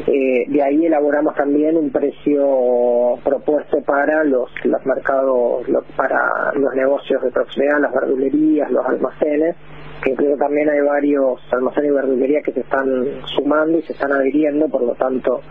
[0.07, 7.21] Eh, de ahí elaboramos también un precio propuesto para los, los mercados, para los negocios
[7.21, 9.55] de proximidad, las verdulerías, los almacenes
[10.03, 13.05] que incluso también hay varios almacenes y verdulerías que se están
[13.35, 15.41] sumando y se están adhiriendo, por lo tanto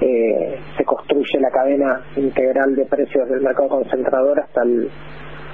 [0.00, 4.90] eh, se construye la cadena integral de precios del mercado concentrador hasta el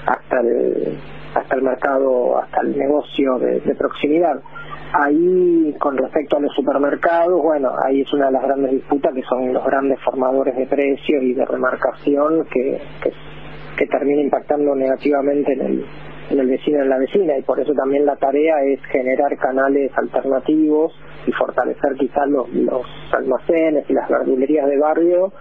[0.06, 0.98] hasta el
[1.34, 4.40] hasta el mercado, hasta el negocio de, proximidad.
[4.92, 9.22] Ahí, con respecto a los supermercados, bueno, ahí es una de las grandes disputas que
[9.22, 13.12] son los grandes formadores de precios y de remarcación que, que,
[13.78, 15.86] que termina impactando negativamente en el,
[16.30, 19.34] en el vecino y en la vecina y por eso también la tarea es generar
[19.38, 20.92] canales alternativos
[21.26, 25.32] y fortalecer quizás los, los almacenes y las verdulerías de barrio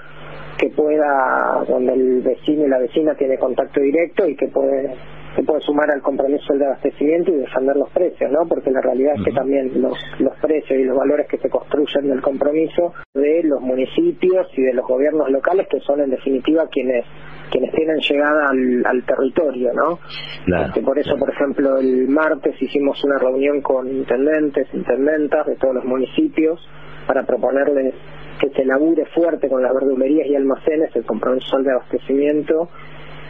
[0.58, 4.96] que pueda, donde el vecino y la vecina tiene contacto directo y que puede
[5.36, 8.48] se puede sumar al compromiso del abastecimiento y defender los precios, ¿no?
[8.48, 12.10] Porque la realidad es que también los, los precios y los valores que se construyen
[12.10, 17.06] del compromiso de los municipios y de los gobiernos locales, que son en definitiva quienes
[17.52, 20.00] quienes tienen llegada al, territorio, ¿no?
[20.68, 25.76] Este, por eso, por ejemplo, el martes hicimos una reunión con intendentes, intendentas de todos
[25.76, 26.66] los municipios
[27.06, 27.94] para proponerles
[28.40, 32.70] que se labure fuerte con las verdulerías y almacenes el compromiso de abastecimiento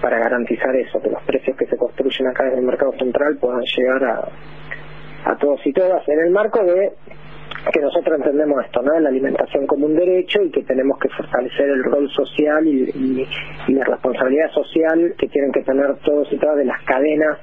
[0.01, 3.61] para garantizar eso, que los precios que se construyen acá en el mercado central puedan
[3.61, 4.27] llegar a,
[5.31, 6.91] a todos y todas en el marco de
[7.73, 8.99] que nosotros entendemos esto, ¿no?
[8.99, 13.27] La alimentación como un derecho y que tenemos que fortalecer el rol social y,
[13.67, 17.37] la responsabilidad social que tienen que tener todos y todas de las cadenas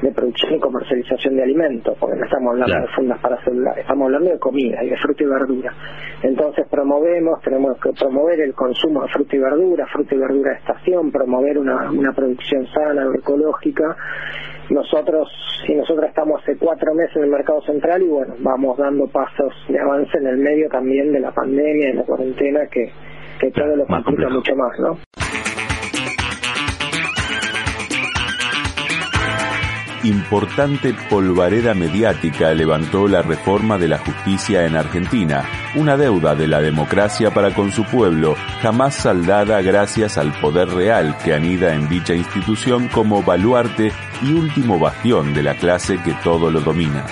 [0.00, 4.06] de producción y comercialización de alimentos, porque no estamos hablando de fundas para celulares, estamos
[4.06, 5.74] hablando de comida y de fruta y verdura.
[6.22, 10.56] Entonces promovemos, tenemos que promover el consumo de fruta y verdura, fruta y verdura de
[10.56, 13.96] estación, promover una, una producción sana, agroecológica
[14.70, 15.28] nosotros
[15.68, 19.52] y nosotras estamos hace cuatro meses en el mercado central y bueno, vamos dando pasos
[19.68, 22.90] de avance en el medio también de la pandemia, de la cuarentena, que,
[23.40, 25.23] que todo lo complica mucho más, ¿no?
[30.04, 36.60] Importante polvareda mediática levantó la reforma de la justicia en Argentina, una deuda de la
[36.60, 42.14] democracia para con su pueblo, jamás saldada gracias al poder real que anida en dicha
[42.14, 47.04] institución como baluarte y último bastión de la clase que todo lo domina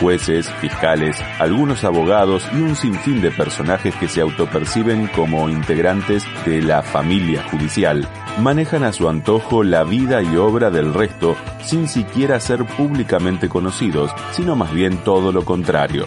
[0.00, 6.62] jueces, fiscales, algunos abogados y un sinfín de personajes que se autoperciben como integrantes de
[6.62, 12.38] la familia judicial, manejan a su antojo la vida y obra del resto sin siquiera
[12.40, 16.06] ser públicamente conocidos, sino más bien todo lo contrario.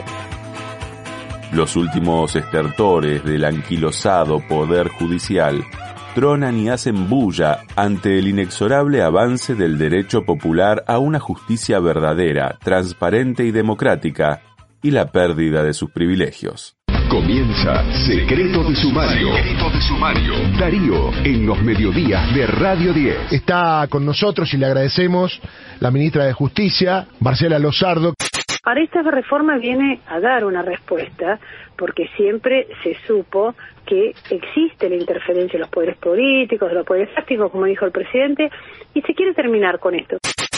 [1.51, 5.65] Los últimos estertores del anquilosado poder judicial
[6.19, 12.57] tronan y hacen bulla ante el inexorable avance del derecho popular a una justicia verdadera,
[12.61, 14.41] transparente y democrática,
[14.81, 16.75] y la pérdida de sus privilegios.
[17.09, 19.33] Comienza Secreto de Sumario.
[19.33, 20.33] Secreto de Sumario.
[20.59, 23.31] Darío, en los mediodías de Radio 10.
[23.31, 25.39] Está con nosotros y le agradecemos
[25.79, 28.13] la ministra de Justicia, Marcela Lozardo.
[28.65, 31.39] Ahora esta reforma viene a dar una respuesta
[31.79, 37.09] porque siempre se supo que existe la interferencia de los poderes políticos, de los poderes
[37.15, 38.51] fácticos, como dijo el presidente,
[38.93, 40.17] y se quiere terminar con esto.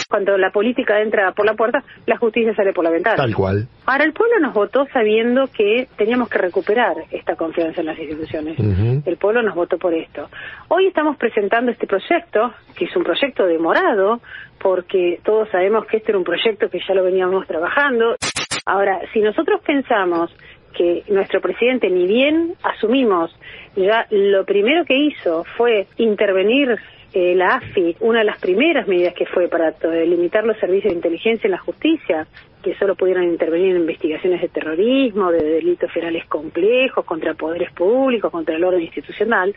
[0.09, 3.15] Cuando la política entra por la puerta, la justicia sale por la ventana.
[3.15, 3.67] Tal cual.
[3.85, 8.57] Ahora, el pueblo nos votó sabiendo que teníamos que recuperar esta confianza en las instituciones.
[9.05, 10.27] El pueblo nos votó por esto.
[10.67, 14.19] Hoy estamos presentando este proyecto, que es un proyecto demorado,
[14.59, 18.17] porque todos sabemos que este era un proyecto que ya lo veníamos trabajando.
[18.65, 20.29] Ahora, si nosotros pensamos
[20.71, 23.35] que nuestro presidente, ni bien asumimos,
[23.75, 26.77] ya lo primero que hizo fue intervenir
[27.13, 29.73] eh, la AFI, una de las primeras medidas que fue para
[30.05, 32.25] limitar los servicios de inteligencia en la justicia,
[32.63, 38.31] que solo pudieran intervenir en investigaciones de terrorismo, de delitos federales complejos, contra poderes públicos,
[38.31, 39.53] contra el orden institucional,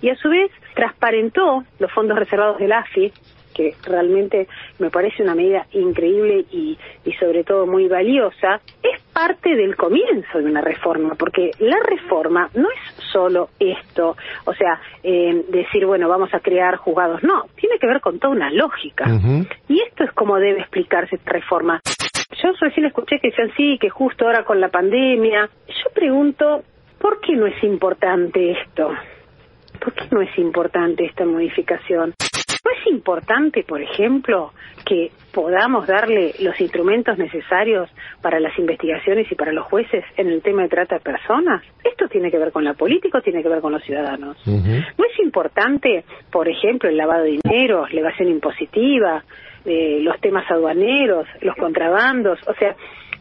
[0.00, 3.12] y a su vez transparentó los fondos reservados del AFI,
[3.54, 9.54] que realmente me parece una medida increíble y, y sobre todo muy valiosa, es parte
[9.54, 15.44] del comienzo de una reforma, porque la reforma no es solo esto, o sea, eh,
[15.48, 19.04] decir, bueno, vamos a crear juzgados, no, tiene que ver con toda una lógica.
[19.68, 21.80] Y esto es como debe explicarse esta reforma.
[22.42, 25.48] Yo recién escuché que decían sí, que justo ahora con la pandemia.
[25.68, 26.62] Yo pregunto,
[26.98, 28.90] ¿por qué no es importante esto?
[29.80, 32.14] ¿Por qué no es importante esta modificación?
[32.64, 34.52] ¿No es importante, por ejemplo,
[34.86, 37.90] que podamos darle los instrumentos necesarios
[38.22, 41.62] para las investigaciones y para los jueces en el tema de trata de personas?
[41.84, 44.38] Esto tiene que ver con la política tiene que ver con los ciudadanos.
[44.46, 49.22] ¿No es importante, por ejemplo, el lavado de dinero, la evasión impositiva,
[49.66, 52.38] eh, los temas aduaneros, los contrabandos?
[52.48, 52.74] O sea,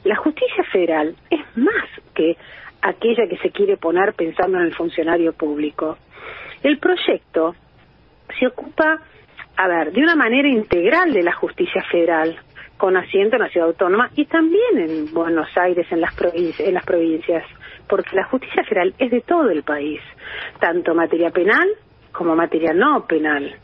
[0.06, 2.38] la justicia federal es más que
[2.82, 5.97] aquella que se quiere poner pensando en el funcionario público.
[6.62, 7.56] El proyecto
[8.39, 9.01] se ocupa
[9.55, 12.37] a ver, de una manera integral de la justicia federal,
[12.77, 16.73] con asiento en la ciudad autónoma y también en Buenos Aires, en las, provincias, en
[16.73, 17.45] las provincias,
[17.87, 20.01] porque la justicia federal es de todo el país,
[20.59, 21.67] tanto materia penal
[22.11, 23.55] como materia no penal.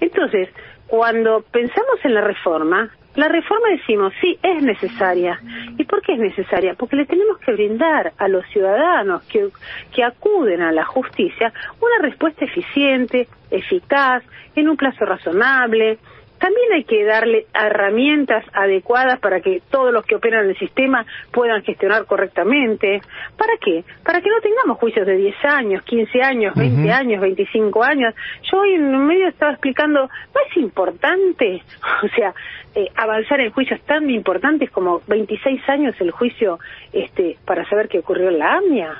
[0.00, 0.48] Entonces,
[0.86, 5.40] cuando pensamos en la reforma, la reforma decimos, sí, es necesaria.
[5.76, 6.74] ¿Y por qué es necesaria?
[6.74, 9.48] Porque le tenemos que brindar a los ciudadanos que,
[9.92, 14.22] que acuden a la justicia una respuesta eficiente, eficaz,
[14.54, 15.98] en un plazo razonable,
[16.38, 21.04] también hay que darle herramientas adecuadas para que todos los que operan en el sistema
[21.32, 23.00] puedan gestionar correctamente.
[23.36, 23.84] ¿Para qué?
[24.04, 28.14] Para que no tengamos juicios de 10 años, 15 años, 20 años, 25 años.
[28.50, 31.62] Yo hoy en medio estaba explicando, ¿no es importante,
[32.02, 32.34] o sea,
[32.74, 36.58] eh, avanzar en juicios tan importantes como 26 años el juicio
[36.92, 38.94] este, para saber qué ocurrió en la AMIA,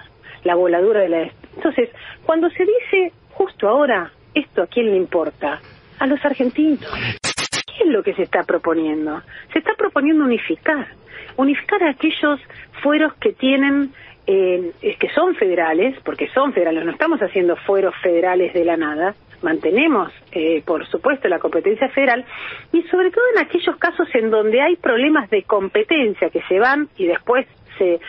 [0.45, 1.31] la voladura de la...
[1.55, 1.91] Entonces,
[2.25, 5.61] cuando se dice justo ahora, ¿esto a quién le importa?
[6.01, 6.91] A los argentinos.
[7.79, 9.23] ¿Qué es lo que se está proponiendo?
[9.53, 10.89] Se está proponiendo unificar,
[11.37, 12.41] unificar a aquellos
[12.83, 13.93] fueros que tienen
[14.27, 19.15] eh, que son federales, porque son federales, no estamos haciendo fueros federales de la nada,
[19.43, 22.25] mantenemos, eh, por supuesto, la competencia federal.
[22.73, 26.89] Y sobre todo en aquellos casos en donde hay problemas de competencia que se van
[26.97, 27.47] y después
[27.79, 28.01] se,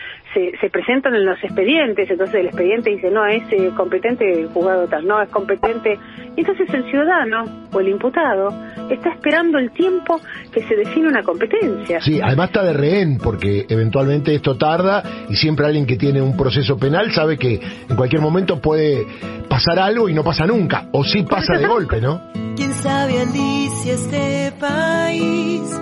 [0.59, 4.87] se, presentan en los expedientes, entonces el expediente dice, no, es eh, competente el juzgado
[4.87, 5.97] tal, no, es competente.
[6.35, 8.53] Y entonces el ciudadano o el imputado
[8.89, 10.19] está esperando el tiempo
[10.51, 12.01] que se define una competencia.
[12.01, 16.35] Sí, además está de rehén, porque eventualmente esto tarda y siempre alguien que tiene un
[16.37, 17.59] proceso penal sabe que
[17.89, 19.05] en cualquier momento puede
[19.47, 22.21] pasar algo y no pasa nunca, o sí pasa de golpe, ¿no?
[22.55, 25.79] ¿Quién sabe, Alicia, este país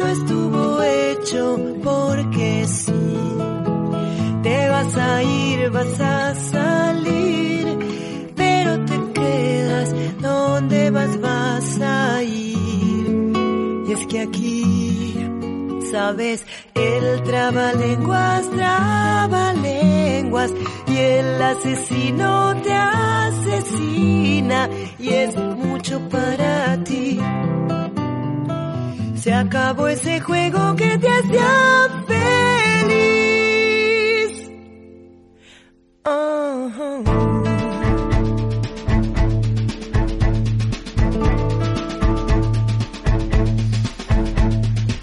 [0.00, 2.92] no estuvo hecho porque sí?
[4.42, 7.78] Te vas a ir, vas a salir,
[8.34, 13.32] pero te quedas, ¿dónde vas, vas a ir?
[13.86, 15.16] Y es que aquí,
[15.90, 18.46] sabes, el trabalenguas,
[19.62, 20.50] lenguas,
[20.86, 25.34] y el asesino te asesina, y es
[29.50, 33.10] acabó ese juego que te hacía feliz.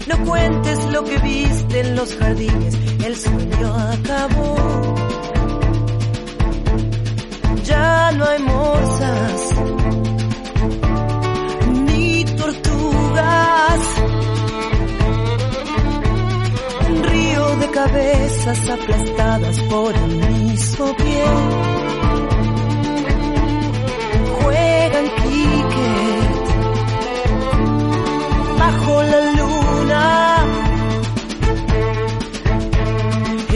[0.06, 2.74] No cuentes lo que viste en los jardines,
[3.04, 4.94] el sueño acabó.
[7.64, 9.50] Ya no hay morsas,
[11.84, 13.97] ni tortugas.
[17.78, 21.24] Cabezas aplastadas por el mismo pie.
[24.36, 26.46] Juegan cricket
[28.58, 30.04] bajo la luna.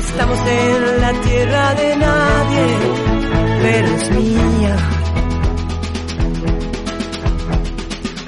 [0.05, 2.67] Estamos en la tierra de nadie,
[3.63, 4.77] pero es mía.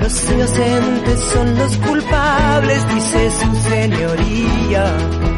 [0.00, 5.33] Los inocentes son los culpables, dice su señoría.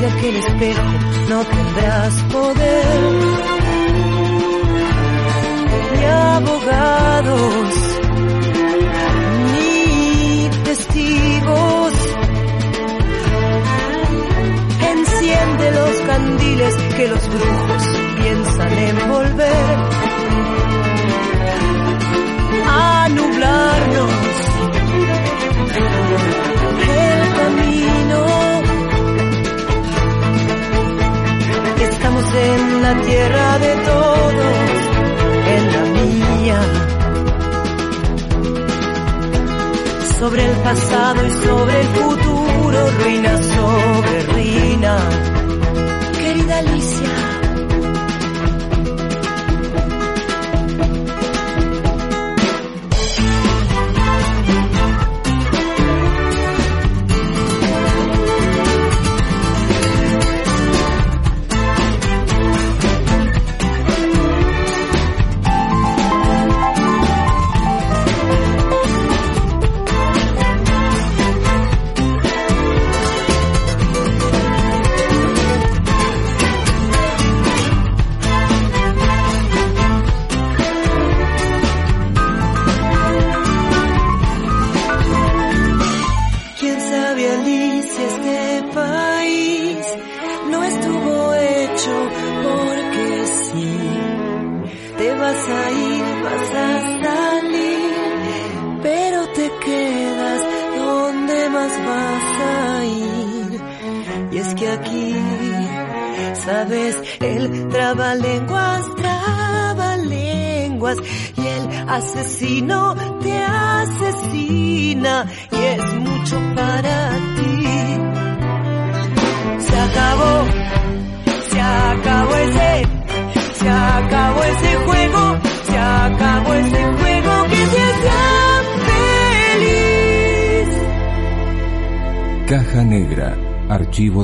[0.00, 0.82] De aquel espejo
[1.28, 3.10] no tendrás poder.
[5.96, 7.68] Ni abogados,
[9.52, 11.92] ni testigos.
[14.94, 17.82] Enciende los candiles que los brujos
[18.20, 19.78] piensan envolver.
[22.70, 24.47] A nublarnos
[32.34, 34.54] en la tierra de todos,
[35.54, 36.60] en la mía.
[40.18, 44.98] Sobre el pasado y sobre el futuro, ruina sobre ruina.
[46.18, 47.17] Querida Alicia.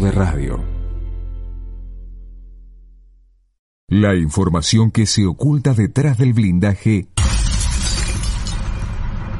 [0.01, 0.64] De radio.
[3.89, 7.09] La información que se oculta detrás del blindaje,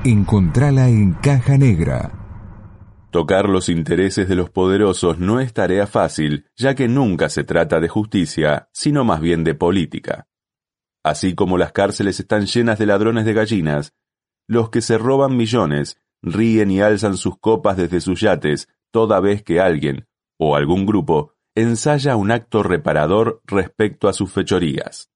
[0.05, 2.12] encontrala en Caja Negra.
[3.11, 7.80] Tocar los intereses de los poderosos no es tarea fácil, ya que nunca se trata
[7.80, 10.26] de justicia, sino más bien de política.
[11.05, 13.92] Así como las cárceles están llenas de ladrones de gallinas,
[14.48, 19.42] los que se roban millones ríen y alzan sus copas desde sus yates toda vez
[19.42, 25.11] que alguien, o algún grupo, ensaya un acto reparador respecto a sus fechorías.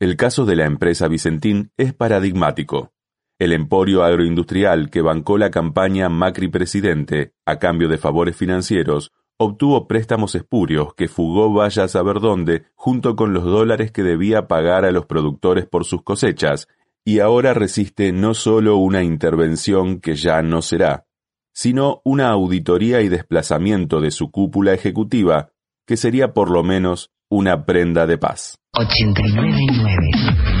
[0.00, 2.92] El caso de la empresa Vicentín es paradigmático.
[3.38, 9.86] El emporio agroindustrial que bancó la campaña Macri presidente a cambio de favores financieros obtuvo
[9.86, 14.84] préstamos espurios que fugó vaya a saber dónde junto con los dólares que debía pagar
[14.84, 16.66] a los productores por sus cosechas
[17.04, 21.06] y ahora resiste no solo una intervención que ya no será,
[21.54, 25.52] sino una auditoría y desplazamiento de su cúpula ejecutiva
[25.86, 28.58] que sería por lo menos una prenda de paz.
[28.74, 30.58] 899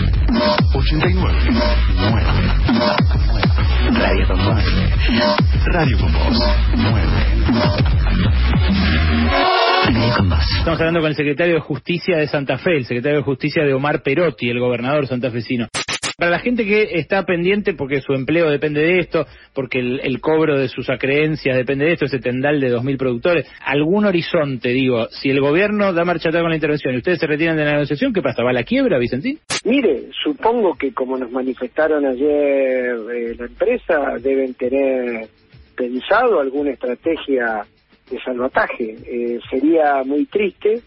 [0.74, 1.58] 89
[3.90, 4.64] Radio con vos.
[5.66, 6.38] Radio con vos.
[6.76, 7.97] 9.
[10.16, 10.38] Con vos.
[10.58, 13.74] Estamos hablando con el secretario de Justicia de Santa Fe, el secretario de Justicia de
[13.74, 15.68] Omar Perotti, el gobernador santafesino.
[16.16, 20.58] Para la gente que está pendiente, porque su empleo depende de esto, porque el, cobro
[20.58, 25.30] de sus acreencias depende de esto, ese tendal de 2.000 productores, algún horizonte, digo, si
[25.30, 28.12] el gobierno da marcha atrás con la intervención y ustedes se retiran de la negociación,
[28.12, 28.42] ¿qué pasa?
[28.42, 29.38] ¿Va a la quiebra, Vicentín?
[29.64, 35.28] Mire, supongo que como nos manifestaron ayer eh, la empresa, deben tener
[35.76, 37.64] pensado alguna estrategia
[38.10, 38.96] de salvataje.
[39.06, 40.82] Eh, sería muy triste,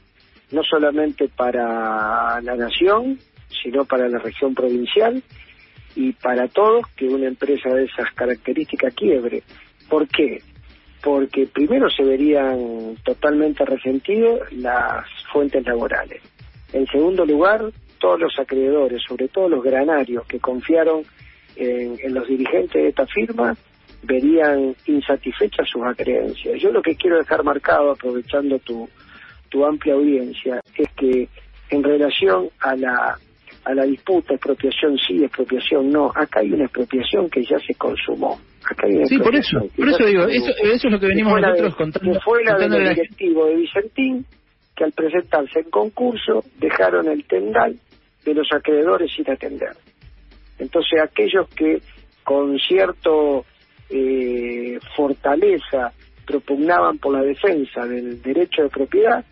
[0.52, 3.20] no solamente para la nación,
[3.64, 5.22] sino para la región provincial
[5.96, 9.44] y para todos que una empresa de esas características quiebre.
[9.90, 10.42] ¿Por qué?
[11.04, 16.22] Porque primero se verían totalmente resentidos las fuentes laborales.
[16.74, 21.04] En segundo lugar, todos los acreedores, sobre todo los granarios que confiaron
[21.56, 23.56] en, los dirigentes de esta firma,
[24.04, 26.60] verían insatisfechas sus acreencias.
[26.62, 28.90] Yo lo que quiero dejar marcado, aprovechando tu,
[29.50, 31.30] tu amplia audiencia, es que
[31.70, 33.18] en relación a la
[33.64, 36.12] a la disputa, expropiación sí, expropiación no.
[36.16, 38.40] Acá hay una expropiación que ya se consumó.
[38.64, 41.76] Acá hay sí, por eso, por eso digo, eso, eso, es lo que venimos nosotros
[41.76, 42.20] contando.
[42.22, 44.26] fue la del directivo de Vicentín,
[44.76, 47.76] que al presentarse en concurso dejaron el tendal
[48.26, 49.74] de los acreedores sin atender.
[50.58, 51.82] Entonces aquellos que
[52.24, 53.46] con cierto
[53.92, 55.92] eh, fortaleza
[56.26, 59.26] propugnaban por la defensa del derecho de propiedad,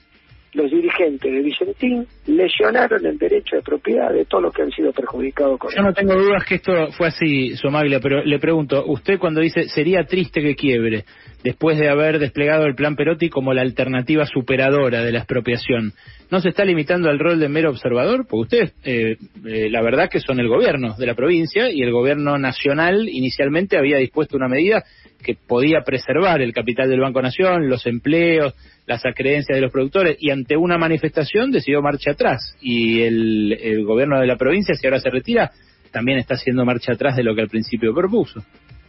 [0.54, 4.92] los dirigentes de Vicentín lesionaron el derecho de propiedad de todos los que han sido
[4.92, 9.42] perjudicados Yo no tengo dudas que esto fue así, Somaglia, pero le pregunto, usted cuando
[9.42, 11.06] dice sería triste que quiebre,
[11.44, 15.94] después de haber desplegado el plan Perotti como la alternativa superadora de la expropiación,
[16.32, 18.26] ¿no se está limitando al rol de mero observador?
[18.28, 21.92] Porque ustedes, eh, eh, la verdad que son el gobierno de la provincia y el
[21.92, 24.84] gobierno nacional inicialmente había dispuesto una medida
[25.24, 28.54] que podía preservar el capital del Banco Nación, los empleos,
[28.90, 34.20] las acreencias de los productores y ante una manifestación decidió marcha atrás y el, gobierno
[34.20, 35.52] de la provincia, si ahora se retira,
[35.92, 38.42] también está haciendo marcha atrás de lo que al principio propuso.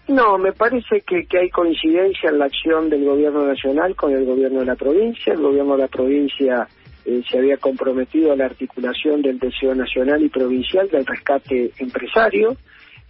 [0.08, 4.24] No, me parece que, que hay coincidencia en la acción del gobierno nacional con el
[4.24, 5.34] gobierno de la provincia.
[5.34, 6.66] El gobierno de la provincia
[7.04, 12.56] eh, se había comprometido a la articulación del deseo nacional y provincial del rescate empresario.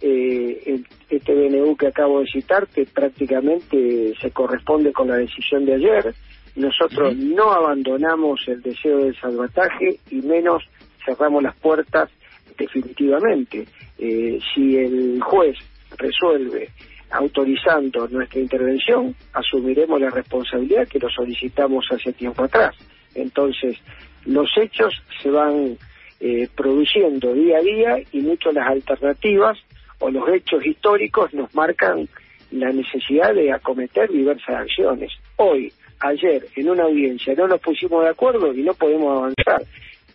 [0.01, 5.75] Eh, este BNU que acabo de citar, que prácticamente se corresponde con la decisión de
[5.75, 6.13] ayer,
[6.55, 10.63] nosotros no abandonamos el deseo de salvataje y menos
[11.05, 12.09] cerramos las puertas
[12.57, 13.65] definitivamente.
[13.97, 15.57] Eh, si el juez
[15.97, 16.69] resuelve
[17.11, 22.75] autorizando nuestra intervención, asumiremos la responsabilidad que lo solicitamos hace tiempo atrás.
[23.15, 23.77] Entonces,
[24.25, 25.77] los hechos se van
[26.19, 29.57] eh, produciendo día a día y muchas las alternativas
[29.99, 32.07] o los hechos históricos nos marcan
[32.51, 35.11] la necesidad de acometer diversas acciones.
[35.37, 35.71] Hoy,
[36.01, 39.63] ayer en una audiencia no nos pusimos de acuerdo y no podemos avanzar.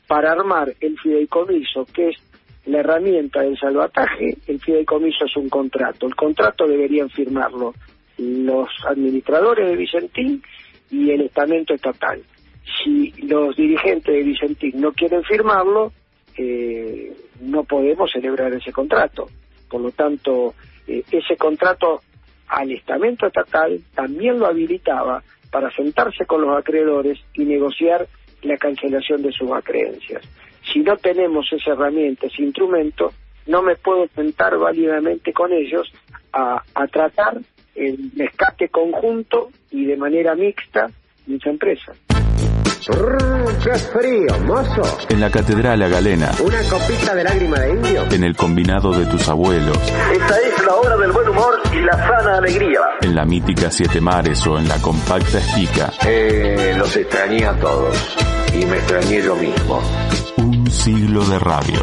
[0.07, 2.17] Para armar el fideicomiso, que es
[2.67, 6.07] la herramienta del salvataje, el fideicomiso es un contrato.
[6.07, 7.75] El contrato deberían firmarlo
[8.19, 10.43] los administradores de Vicentín
[10.91, 12.23] y el estamento estatal.
[12.83, 15.93] Si los dirigentes de Vicentín no quieren firmarlo,
[16.37, 19.27] eh, no podemos celebrar ese contrato.
[19.69, 20.55] Por lo tanto,
[20.87, 22.03] eh, ese contrato
[22.49, 28.07] al estamento estatal también lo habilitaba para sentarse con los acreedores y negociar
[28.43, 30.23] la cancelación de sus acreencias.
[30.73, 33.13] Si no tenemos esa herramienta, ese instrumento,
[33.47, 35.91] no me puedo sentar válidamente con ellos
[36.33, 37.39] a, tratar
[37.75, 40.91] el rescate conjunto y de manera mixta
[41.29, 41.93] esa empresa.
[42.85, 44.99] ¡Qué frío, mozo!
[45.09, 46.31] En la Catedral La Galena.
[46.45, 48.05] Una copita de lágrima de indio.
[48.11, 49.77] En el combinado de tus abuelos.
[50.13, 52.81] Esta es la hora del buen humor y la sana alegría.
[53.01, 55.93] En la mítica Siete Mares o en la compacta Espica.
[56.07, 58.17] Eh, los extrañé a todos.
[58.55, 59.83] Y me extrañé yo mismo.
[60.37, 61.83] Un siglo de radio.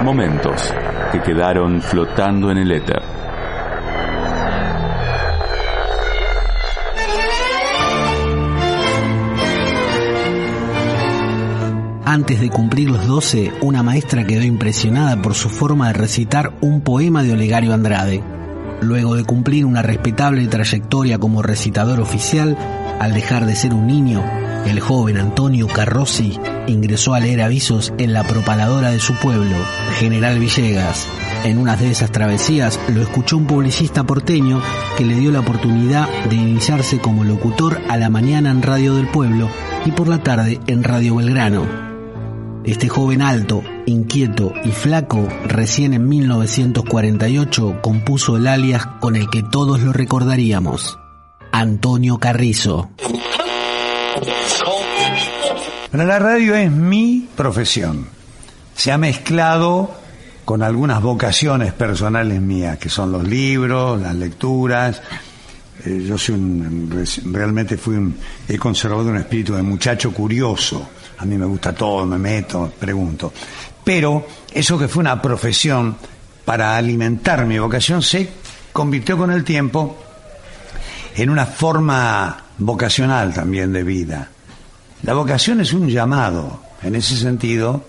[0.00, 0.74] Momentos
[1.12, 3.02] que quedaron flotando en el éter.
[12.10, 16.80] Antes de cumplir los 12, una maestra quedó impresionada por su forma de recitar un
[16.80, 18.20] poema de Olegario Andrade.
[18.80, 22.58] Luego de cumplir una respetable trayectoria como recitador oficial,
[22.98, 24.24] al dejar de ser un niño,
[24.66, 26.36] el joven Antonio Carrossi
[26.66, 29.54] ingresó a leer avisos en la propaladora de su pueblo,
[30.00, 31.06] General Villegas.
[31.44, 34.60] En una de esas travesías lo escuchó un publicista porteño
[34.98, 39.06] que le dio la oportunidad de iniciarse como locutor a la mañana en Radio del
[39.06, 39.48] Pueblo
[39.86, 41.89] y por la tarde en Radio Belgrano.
[42.64, 49.42] Este joven alto, inquieto y flaco, recién en 1948 compuso el alias con el que
[49.42, 50.98] todos lo recordaríamos,
[51.52, 52.90] Antonio Carrizo.
[55.90, 58.06] Bueno, la radio es mi profesión.
[58.74, 59.90] Se ha mezclado
[60.44, 65.00] con algunas vocaciones personales mías, que son los libros, las lecturas.
[65.86, 68.14] Eh, yo soy un, realmente fui un,
[68.46, 70.86] he conservado un espíritu de muchacho curioso
[71.20, 73.30] a mí me gusta todo, me meto, pregunto.
[73.84, 75.94] Pero eso que fue una profesión
[76.46, 78.26] para alimentar mi vocación se
[78.72, 79.98] convirtió con el tiempo
[81.14, 84.30] en una forma vocacional también de vida.
[85.02, 87.84] La vocación es un llamado, en ese sentido,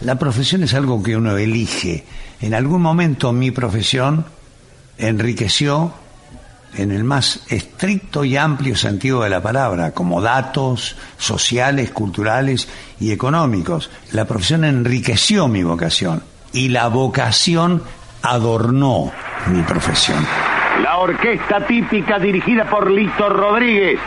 [0.00, 2.06] la profesión es algo que uno elige.
[2.40, 4.24] En algún momento mi profesión
[4.96, 5.92] enriqueció
[6.76, 12.68] en el más estricto y amplio sentido de la palabra, como datos sociales, culturales
[13.00, 13.90] y económicos.
[14.12, 17.82] La profesión enriqueció mi vocación y la vocación
[18.22, 19.12] adornó
[19.46, 20.24] mi profesión.
[20.82, 23.98] La orquesta típica dirigida por Lito Rodríguez.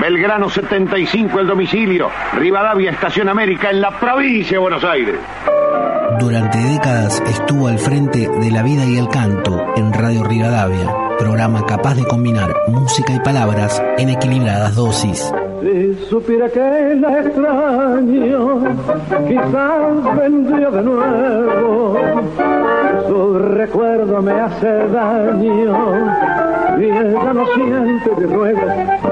[0.00, 5.16] Belgrano 75 el domicilio, Rivadavia Estación América en la provincia de Buenos Aires.
[6.18, 11.64] Durante décadas estuvo al frente de la vida y el canto en Radio Rivadavia programa
[11.64, 15.32] capaz de combinar música y palabras en equilibradas dosis.
[15.62, 18.64] Si supiera que la extraño,
[19.28, 21.96] quizás vendría de nuevo.
[23.06, 25.76] Su recuerdo me hace daño
[26.80, 28.66] y ella no siente de ruego.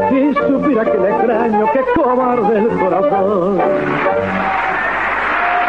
[0.09, 3.59] Si supiera que la extraño, que cobarde el corazón.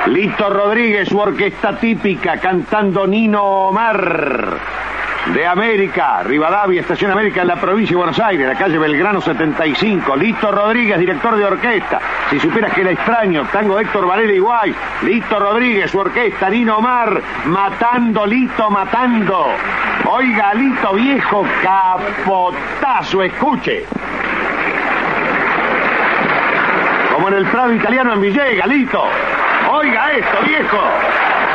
[0.08, 4.82] Lito Rodríguez, su orquesta típica, cantando Nino Omar
[5.28, 10.16] de América, Rivadavia, Estación América en la provincia de Buenos Aires, la calle Belgrano 75.
[10.16, 12.00] Lito Rodríguez, director de orquesta.
[12.30, 14.74] Si supieras que la extraño, tango Héctor Varela Iguay.
[15.04, 19.48] Lito Rodríguez, su orquesta, Nino Omar, matando, Lito, matando.
[20.06, 23.86] Oiga, Lito viejo, capotazo, escuche.
[27.14, 29.04] Como en el Prado italiano en Villegas, Lito.
[29.72, 30.80] Oiga esto, viejo.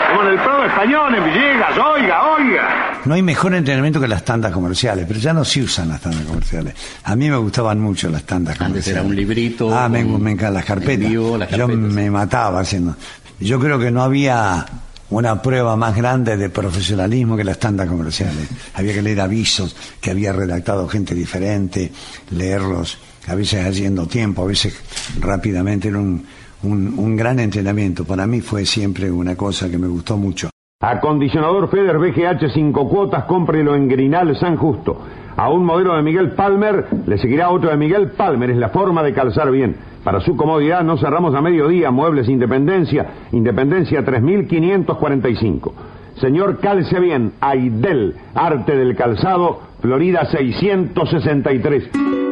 [0.09, 3.01] Como en el Prado español en Villegas, oiga, oiga.
[3.05, 6.25] No hay mejor entrenamiento que las tandas comerciales, pero ya no se usan las tandas
[6.25, 6.75] comerciales.
[7.05, 8.87] A mí me gustaban mucho las tandas comerciales.
[8.89, 9.77] Antes era un librito.
[9.77, 11.11] Ah, me, me encantan las carpetas.
[11.11, 12.97] Yo me mataba haciendo.
[13.41, 14.67] Yo creo que no había
[15.11, 18.49] una prueba más grande de profesionalismo que las tandas comerciales.
[18.75, 21.93] Había que leer avisos que había redactado gente diferente,
[22.31, 24.75] leerlos, a veces haciendo tiempo, a veces
[25.21, 25.89] rápidamente.
[25.89, 26.27] Era un,
[26.63, 28.05] un gran entrenamiento.
[28.05, 30.51] Para mí fue siempre una cosa que me gustó mucho.
[30.79, 35.01] Acondicionador Feder BGH 5 cuotas, cómprelo en Grinal San Justo.
[35.35, 39.03] A un modelo de Miguel Palmer le seguirá otro de Miguel Palmer, es la forma
[39.03, 39.75] de calzar bien.
[40.05, 45.75] Para su comodidad no cerramos a mediodía, Muebles Independencia, Independencia 3545.
[46.21, 52.26] Señor Calce Bien, Aidel, Arte del Calzado, Florida 663.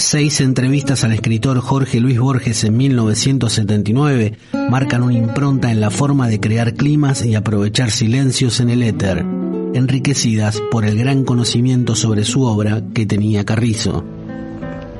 [0.00, 4.32] Seis entrevistas al escritor Jorge Luis Borges en 1979
[4.70, 9.26] marcan una impronta en la forma de crear climas y aprovechar silencios en el éter,
[9.74, 14.02] enriquecidas por el gran conocimiento sobre su obra que tenía Carrizo.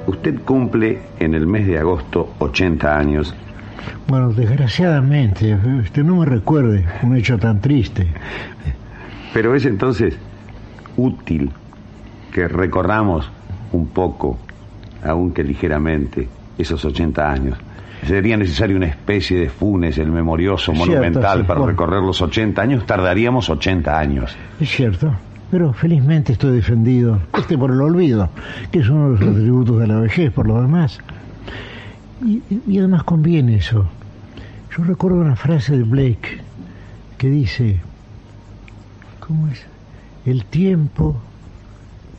[0.07, 3.34] Usted cumple en el mes de agosto 80 años.
[4.07, 8.07] Bueno, desgraciadamente, usted no me recuerde un hecho tan triste.
[9.32, 10.14] Pero es entonces
[10.98, 11.51] útil
[12.34, 13.30] que recorramos
[13.72, 14.38] un poco
[15.05, 16.28] aunque ligeramente,
[16.59, 17.59] esos 80 años.
[18.07, 22.86] Sería necesario una especie de funes, el memorioso, monumental, para recorrer los 80 años.
[22.86, 24.36] Tardaríamos 80 años.
[24.59, 25.12] Es cierto,
[25.51, 28.30] pero felizmente estoy defendido, este por el olvido,
[28.70, 30.98] que es uno de los atributos de la vejez, por lo demás.
[32.24, 33.86] Y, y además conviene eso.
[34.76, 36.40] Yo recuerdo una frase de Blake
[37.18, 37.80] que dice,
[39.18, 39.62] ¿cómo es?
[40.24, 41.16] El tiempo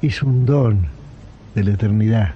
[0.02, 0.88] es un don
[1.56, 2.34] de la eternidad.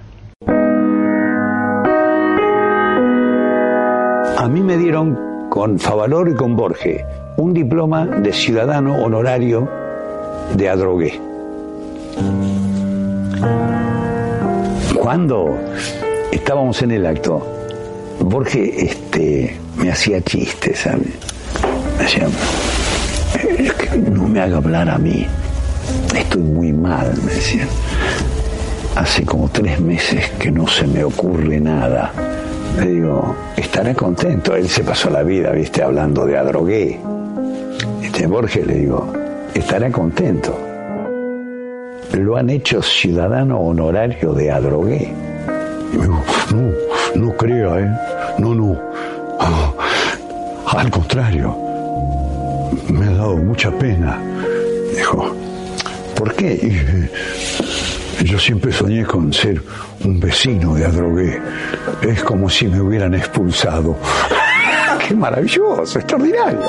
[4.46, 7.04] A mí me dieron con Favaloro y con Borges
[7.36, 9.68] un diploma de ciudadano honorario
[10.56, 11.20] de Adrogué.
[14.94, 15.58] Cuando
[16.30, 17.44] estábamos en el acto,
[18.20, 21.08] Borges este, me hacía chistes, ¿sabes?
[21.98, 22.28] Me decía,
[23.58, 25.26] es que no me haga hablar a mí,
[26.16, 27.66] estoy muy mal, me decía.
[28.94, 32.12] Hace como tres meses que no se me ocurre nada.
[32.78, 34.54] Le digo, estaré contento.
[34.54, 37.00] Él se pasó la vida, viste, hablando de Adrogué.
[38.02, 39.12] Este Borges le digo,
[39.54, 40.58] estará contento.
[42.12, 45.12] Lo han hecho ciudadano honorario de Adrogué.
[45.92, 46.22] Y me dijo,
[46.54, 47.90] no, no crea, ¿eh?
[48.38, 48.78] No, no.
[49.40, 49.72] Ah,
[50.66, 51.56] al contrario,
[52.88, 54.20] me ha dado mucha pena.
[54.94, 55.34] Dijo,
[56.14, 57.08] ¿por qué?
[58.24, 59.62] Yo siempre soñé con ser
[60.04, 61.40] un vecino de Adrogué.
[62.02, 63.96] Es como si me hubieran expulsado.
[65.06, 65.98] ¡Qué maravilloso!
[65.98, 66.60] ¡Extraordinario!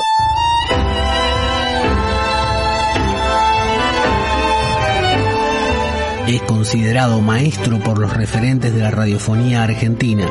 [6.27, 10.27] Es considerado maestro por los referentes de la radiofonía argentina.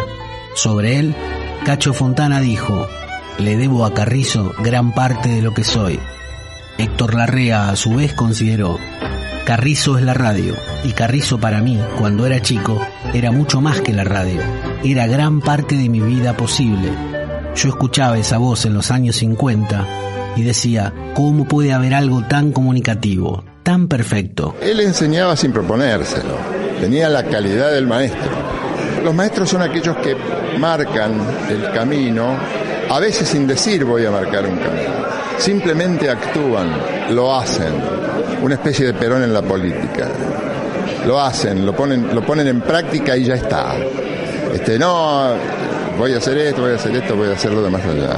[0.54, 1.14] Sobre él,
[1.64, 2.86] Cacho Fontana dijo,
[3.38, 5.98] le debo a Carrizo gran parte de lo que soy.
[6.76, 8.78] Héctor Larrea a su vez consideró,
[9.46, 12.84] Carrizo es la radio, y Carrizo para mí, cuando era chico,
[13.14, 14.40] era mucho más que la radio,
[14.82, 16.90] era gran parte de mi vida posible.
[17.54, 19.86] Yo escuchaba esa voz en los años 50
[20.34, 24.56] y decía, ¿cómo puede haber algo tan comunicativo, tan perfecto?
[24.60, 26.36] Él enseñaba sin proponérselo,
[26.80, 28.32] tenía la calidad del maestro.
[29.04, 30.16] Los maestros son aquellos que
[30.58, 32.36] marcan el camino,
[32.90, 35.06] a veces sin decir voy a marcar un camino,
[35.38, 36.68] simplemente actúan,
[37.14, 37.74] lo hacen,
[38.42, 40.08] una especie de perón en la política.
[41.06, 43.74] Lo hacen, lo ponen, lo ponen en práctica y ya está.
[44.52, 45.30] Este, no,
[45.98, 48.16] voy a hacer esto, voy a hacer esto, voy a hacerlo de más allá.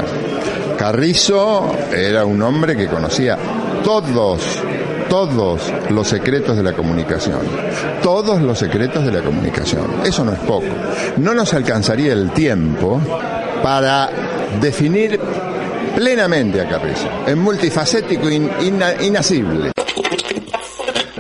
[0.78, 3.36] Carrizo era un hombre que conocía
[3.84, 4.40] todos,
[5.08, 7.40] todos los secretos de la comunicación.
[8.02, 9.86] Todos los secretos de la comunicación.
[10.04, 10.66] Eso no es poco.
[11.18, 13.00] No nos alcanzaría el tiempo
[13.62, 14.08] para
[14.60, 15.18] definir
[15.96, 17.08] plenamente a Carrizo.
[17.26, 19.72] Es multifacético, in, ina- inasible.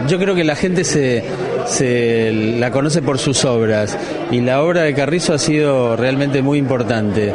[0.08, 1.22] Yo creo que la gente se,
[1.66, 3.98] se la conoce por sus obras
[4.30, 7.34] y la obra de Carrizo ha sido realmente muy importante.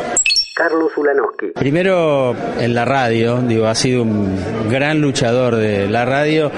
[0.56, 1.48] Carlos Ulanowski.
[1.56, 4.36] Primero en la radio, digo, ha sido un
[4.72, 6.52] gran luchador de la radio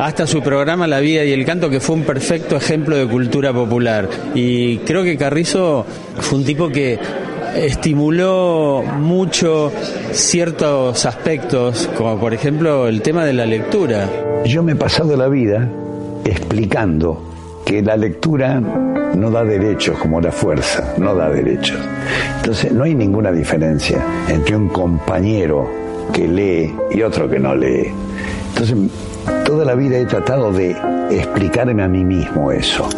[0.00, 3.52] hasta su programa La Vida y el Canto, que fue un perfecto ejemplo de cultura
[3.52, 4.08] popular.
[4.34, 5.86] Y creo que Carrizo
[6.18, 6.98] fue un tipo que
[7.56, 9.72] estimuló mucho
[10.12, 14.08] ciertos aspectos, como por ejemplo el tema de la lectura.
[14.44, 15.68] Yo me he pasado la vida
[16.24, 17.22] explicando
[17.64, 21.78] que la lectura no da derechos como la fuerza, no da derechos.
[22.36, 23.98] Entonces no hay ninguna diferencia
[24.28, 25.68] entre un compañero
[26.12, 27.92] que lee y otro que no lee.
[28.48, 28.76] Entonces
[29.44, 30.76] toda la vida he tratado de
[31.10, 32.88] explicarme a mí mismo eso.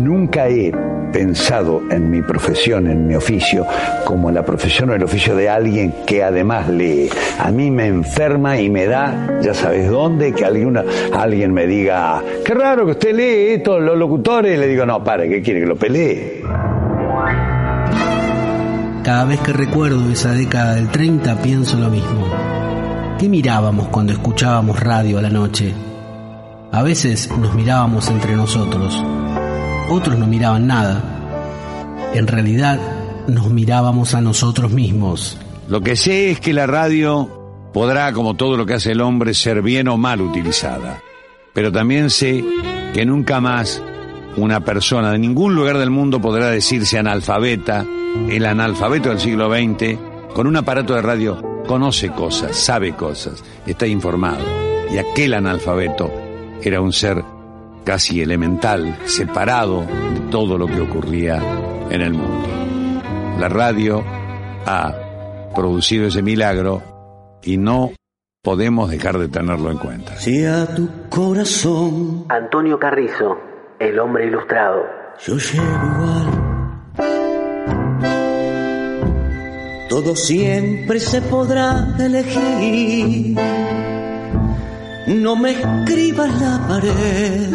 [0.00, 0.72] Nunca he
[1.12, 3.66] pensado en mi profesión, en mi oficio,
[4.04, 7.08] como la profesión o el oficio de alguien que además lee.
[7.38, 12.22] A mí me enferma y me da, ya sabes dónde, que alguna, alguien me diga,
[12.44, 15.60] qué raro que usted lee esto, los locutores, y le digo, no, pare, ¿qué quiere
[15.60, 16.42] que lo pelee?
[19.02, 22.26] Cada vez que recuerdo esa década del 30 pienso lo mismo.
[23.18, 25.74] ¿Qué mirábamos cuando escuchábamos radio a la noche?
[26.72, 29.02] A veces nos mirábamos entre nosotros,
[29.90, 31.02] otros no miraban nada.
[32.14, 32.78] En realidad
[33.26, 35.36] nos mirábamos a nosotros mismos.
[35.68, 39.34] Lo que sé es que la radio podrá, como todo lo que hace el hombre,
[39.34, 41.00] ser bien o mal utilizada.
[41.52, 42.44] Pero también sé
[42.94, 43.82] que nunca más
[44.36, 47.84] una persona de ningún lugar del mundo podrá decirse analfabeta.
[48.28, 49.98] El analfabeto del siglo XX,
[50.34, 54.44] con un aparato de radio, conoce cosas, sabe cosas, está informado.
[54.92, 56.10] Y aquel analfabeto
[56.62, 57.22] era un ser
[57.84, 61.42] casi elemental, separado de todo lo que ocurría
[61.90, 62.48] en el mundo.
[63.38, 64.04] La radio
[64.66, 64.94] ha
[65.54, 66.82] producido ese milagro
[67.42, 67.92] y no
[68.42, 70.16] podemos dejar de tenerlo en cuenta.
[70.16, 73.38] Si a tu corazón Antonio Carrizo,
[73.78, 74.82] el hombre ilustrado.
[75.24, 76.50] yo llego igual.
[79.88, 83.36] Todo siempre se podrá elegir.
[85.10, 87.52] No me escribas la pared.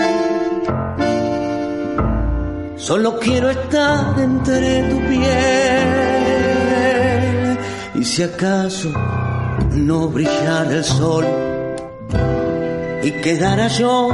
[2.75, 5.23] Solo quiero estar entre tu piel.
[7.95, 8.91] Y si acaso
[9.71, 11.25] no brillara el sol
[13.01, 14.09] y quedara yo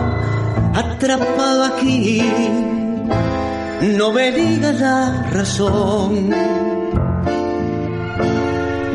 [0.76, 2.22] atrapado aquí,
[3.98, 6.30] no me digas la razón.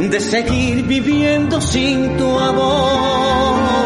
[0.09, 3.86] de seguir viviendo sin tu amor.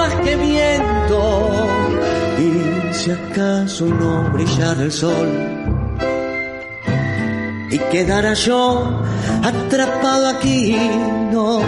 [0.00, 1.20] Más que viento.
[2.46, 5.30] Y si acaso no brillara el sol
[7.70, 9.02] y quedara yo
[9.42, 10.76] atrapado aquí.
[11.32, 11.60] No,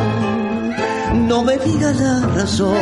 [1.28, 2.80] no me digas la razón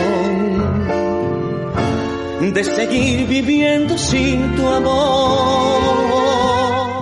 [2.54, 6.09] de seguir viviendo sin tu amor.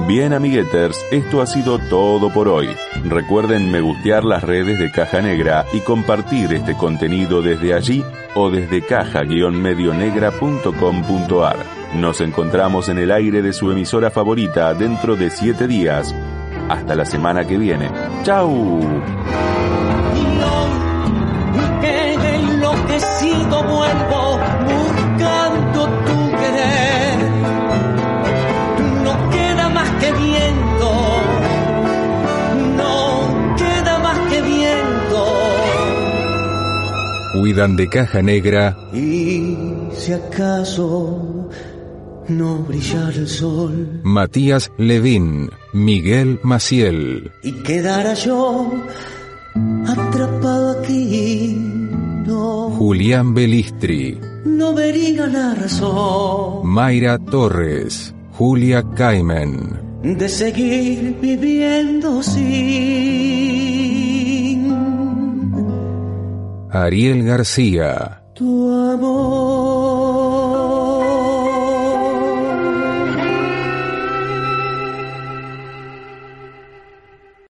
[0.08, 2.70] Bien, amigueters, esto ha sido todo por hoy.
[3.04, 8.02] Recuerden me gustear las redes de Caja Negra y compartir este contenido desde allí
[8.34, 11.56] o desde caja-medionegra.com.ar.
[11.94, 16.14] Nos encontramos en el aire de su emisora favorita dentro de siete días.
[16.70, 17.90] Hasta la semana que viene.
[18.22, 18.80] ¡Chao!
[37.48, 38.76] Cuidan de caja negra.
[38.92, 39.56] Y
[39.94, 41.48] si acaso
[42.28, 44.02] no brillara el sol.
[44.02, 48.70] Matías Levín, Miguel Maciel, y quedara yo
[49.86, 51.56] atrapado aquí,
[52.26, 56.68] no, Julián Belistri, no vería la razón.
[56.68, 64.07] Mayra Torres, Julia Caimen, de seguir viviendo sin
[66.70, 68.22] Ariel García.
[68.34, 69.77] tu amor.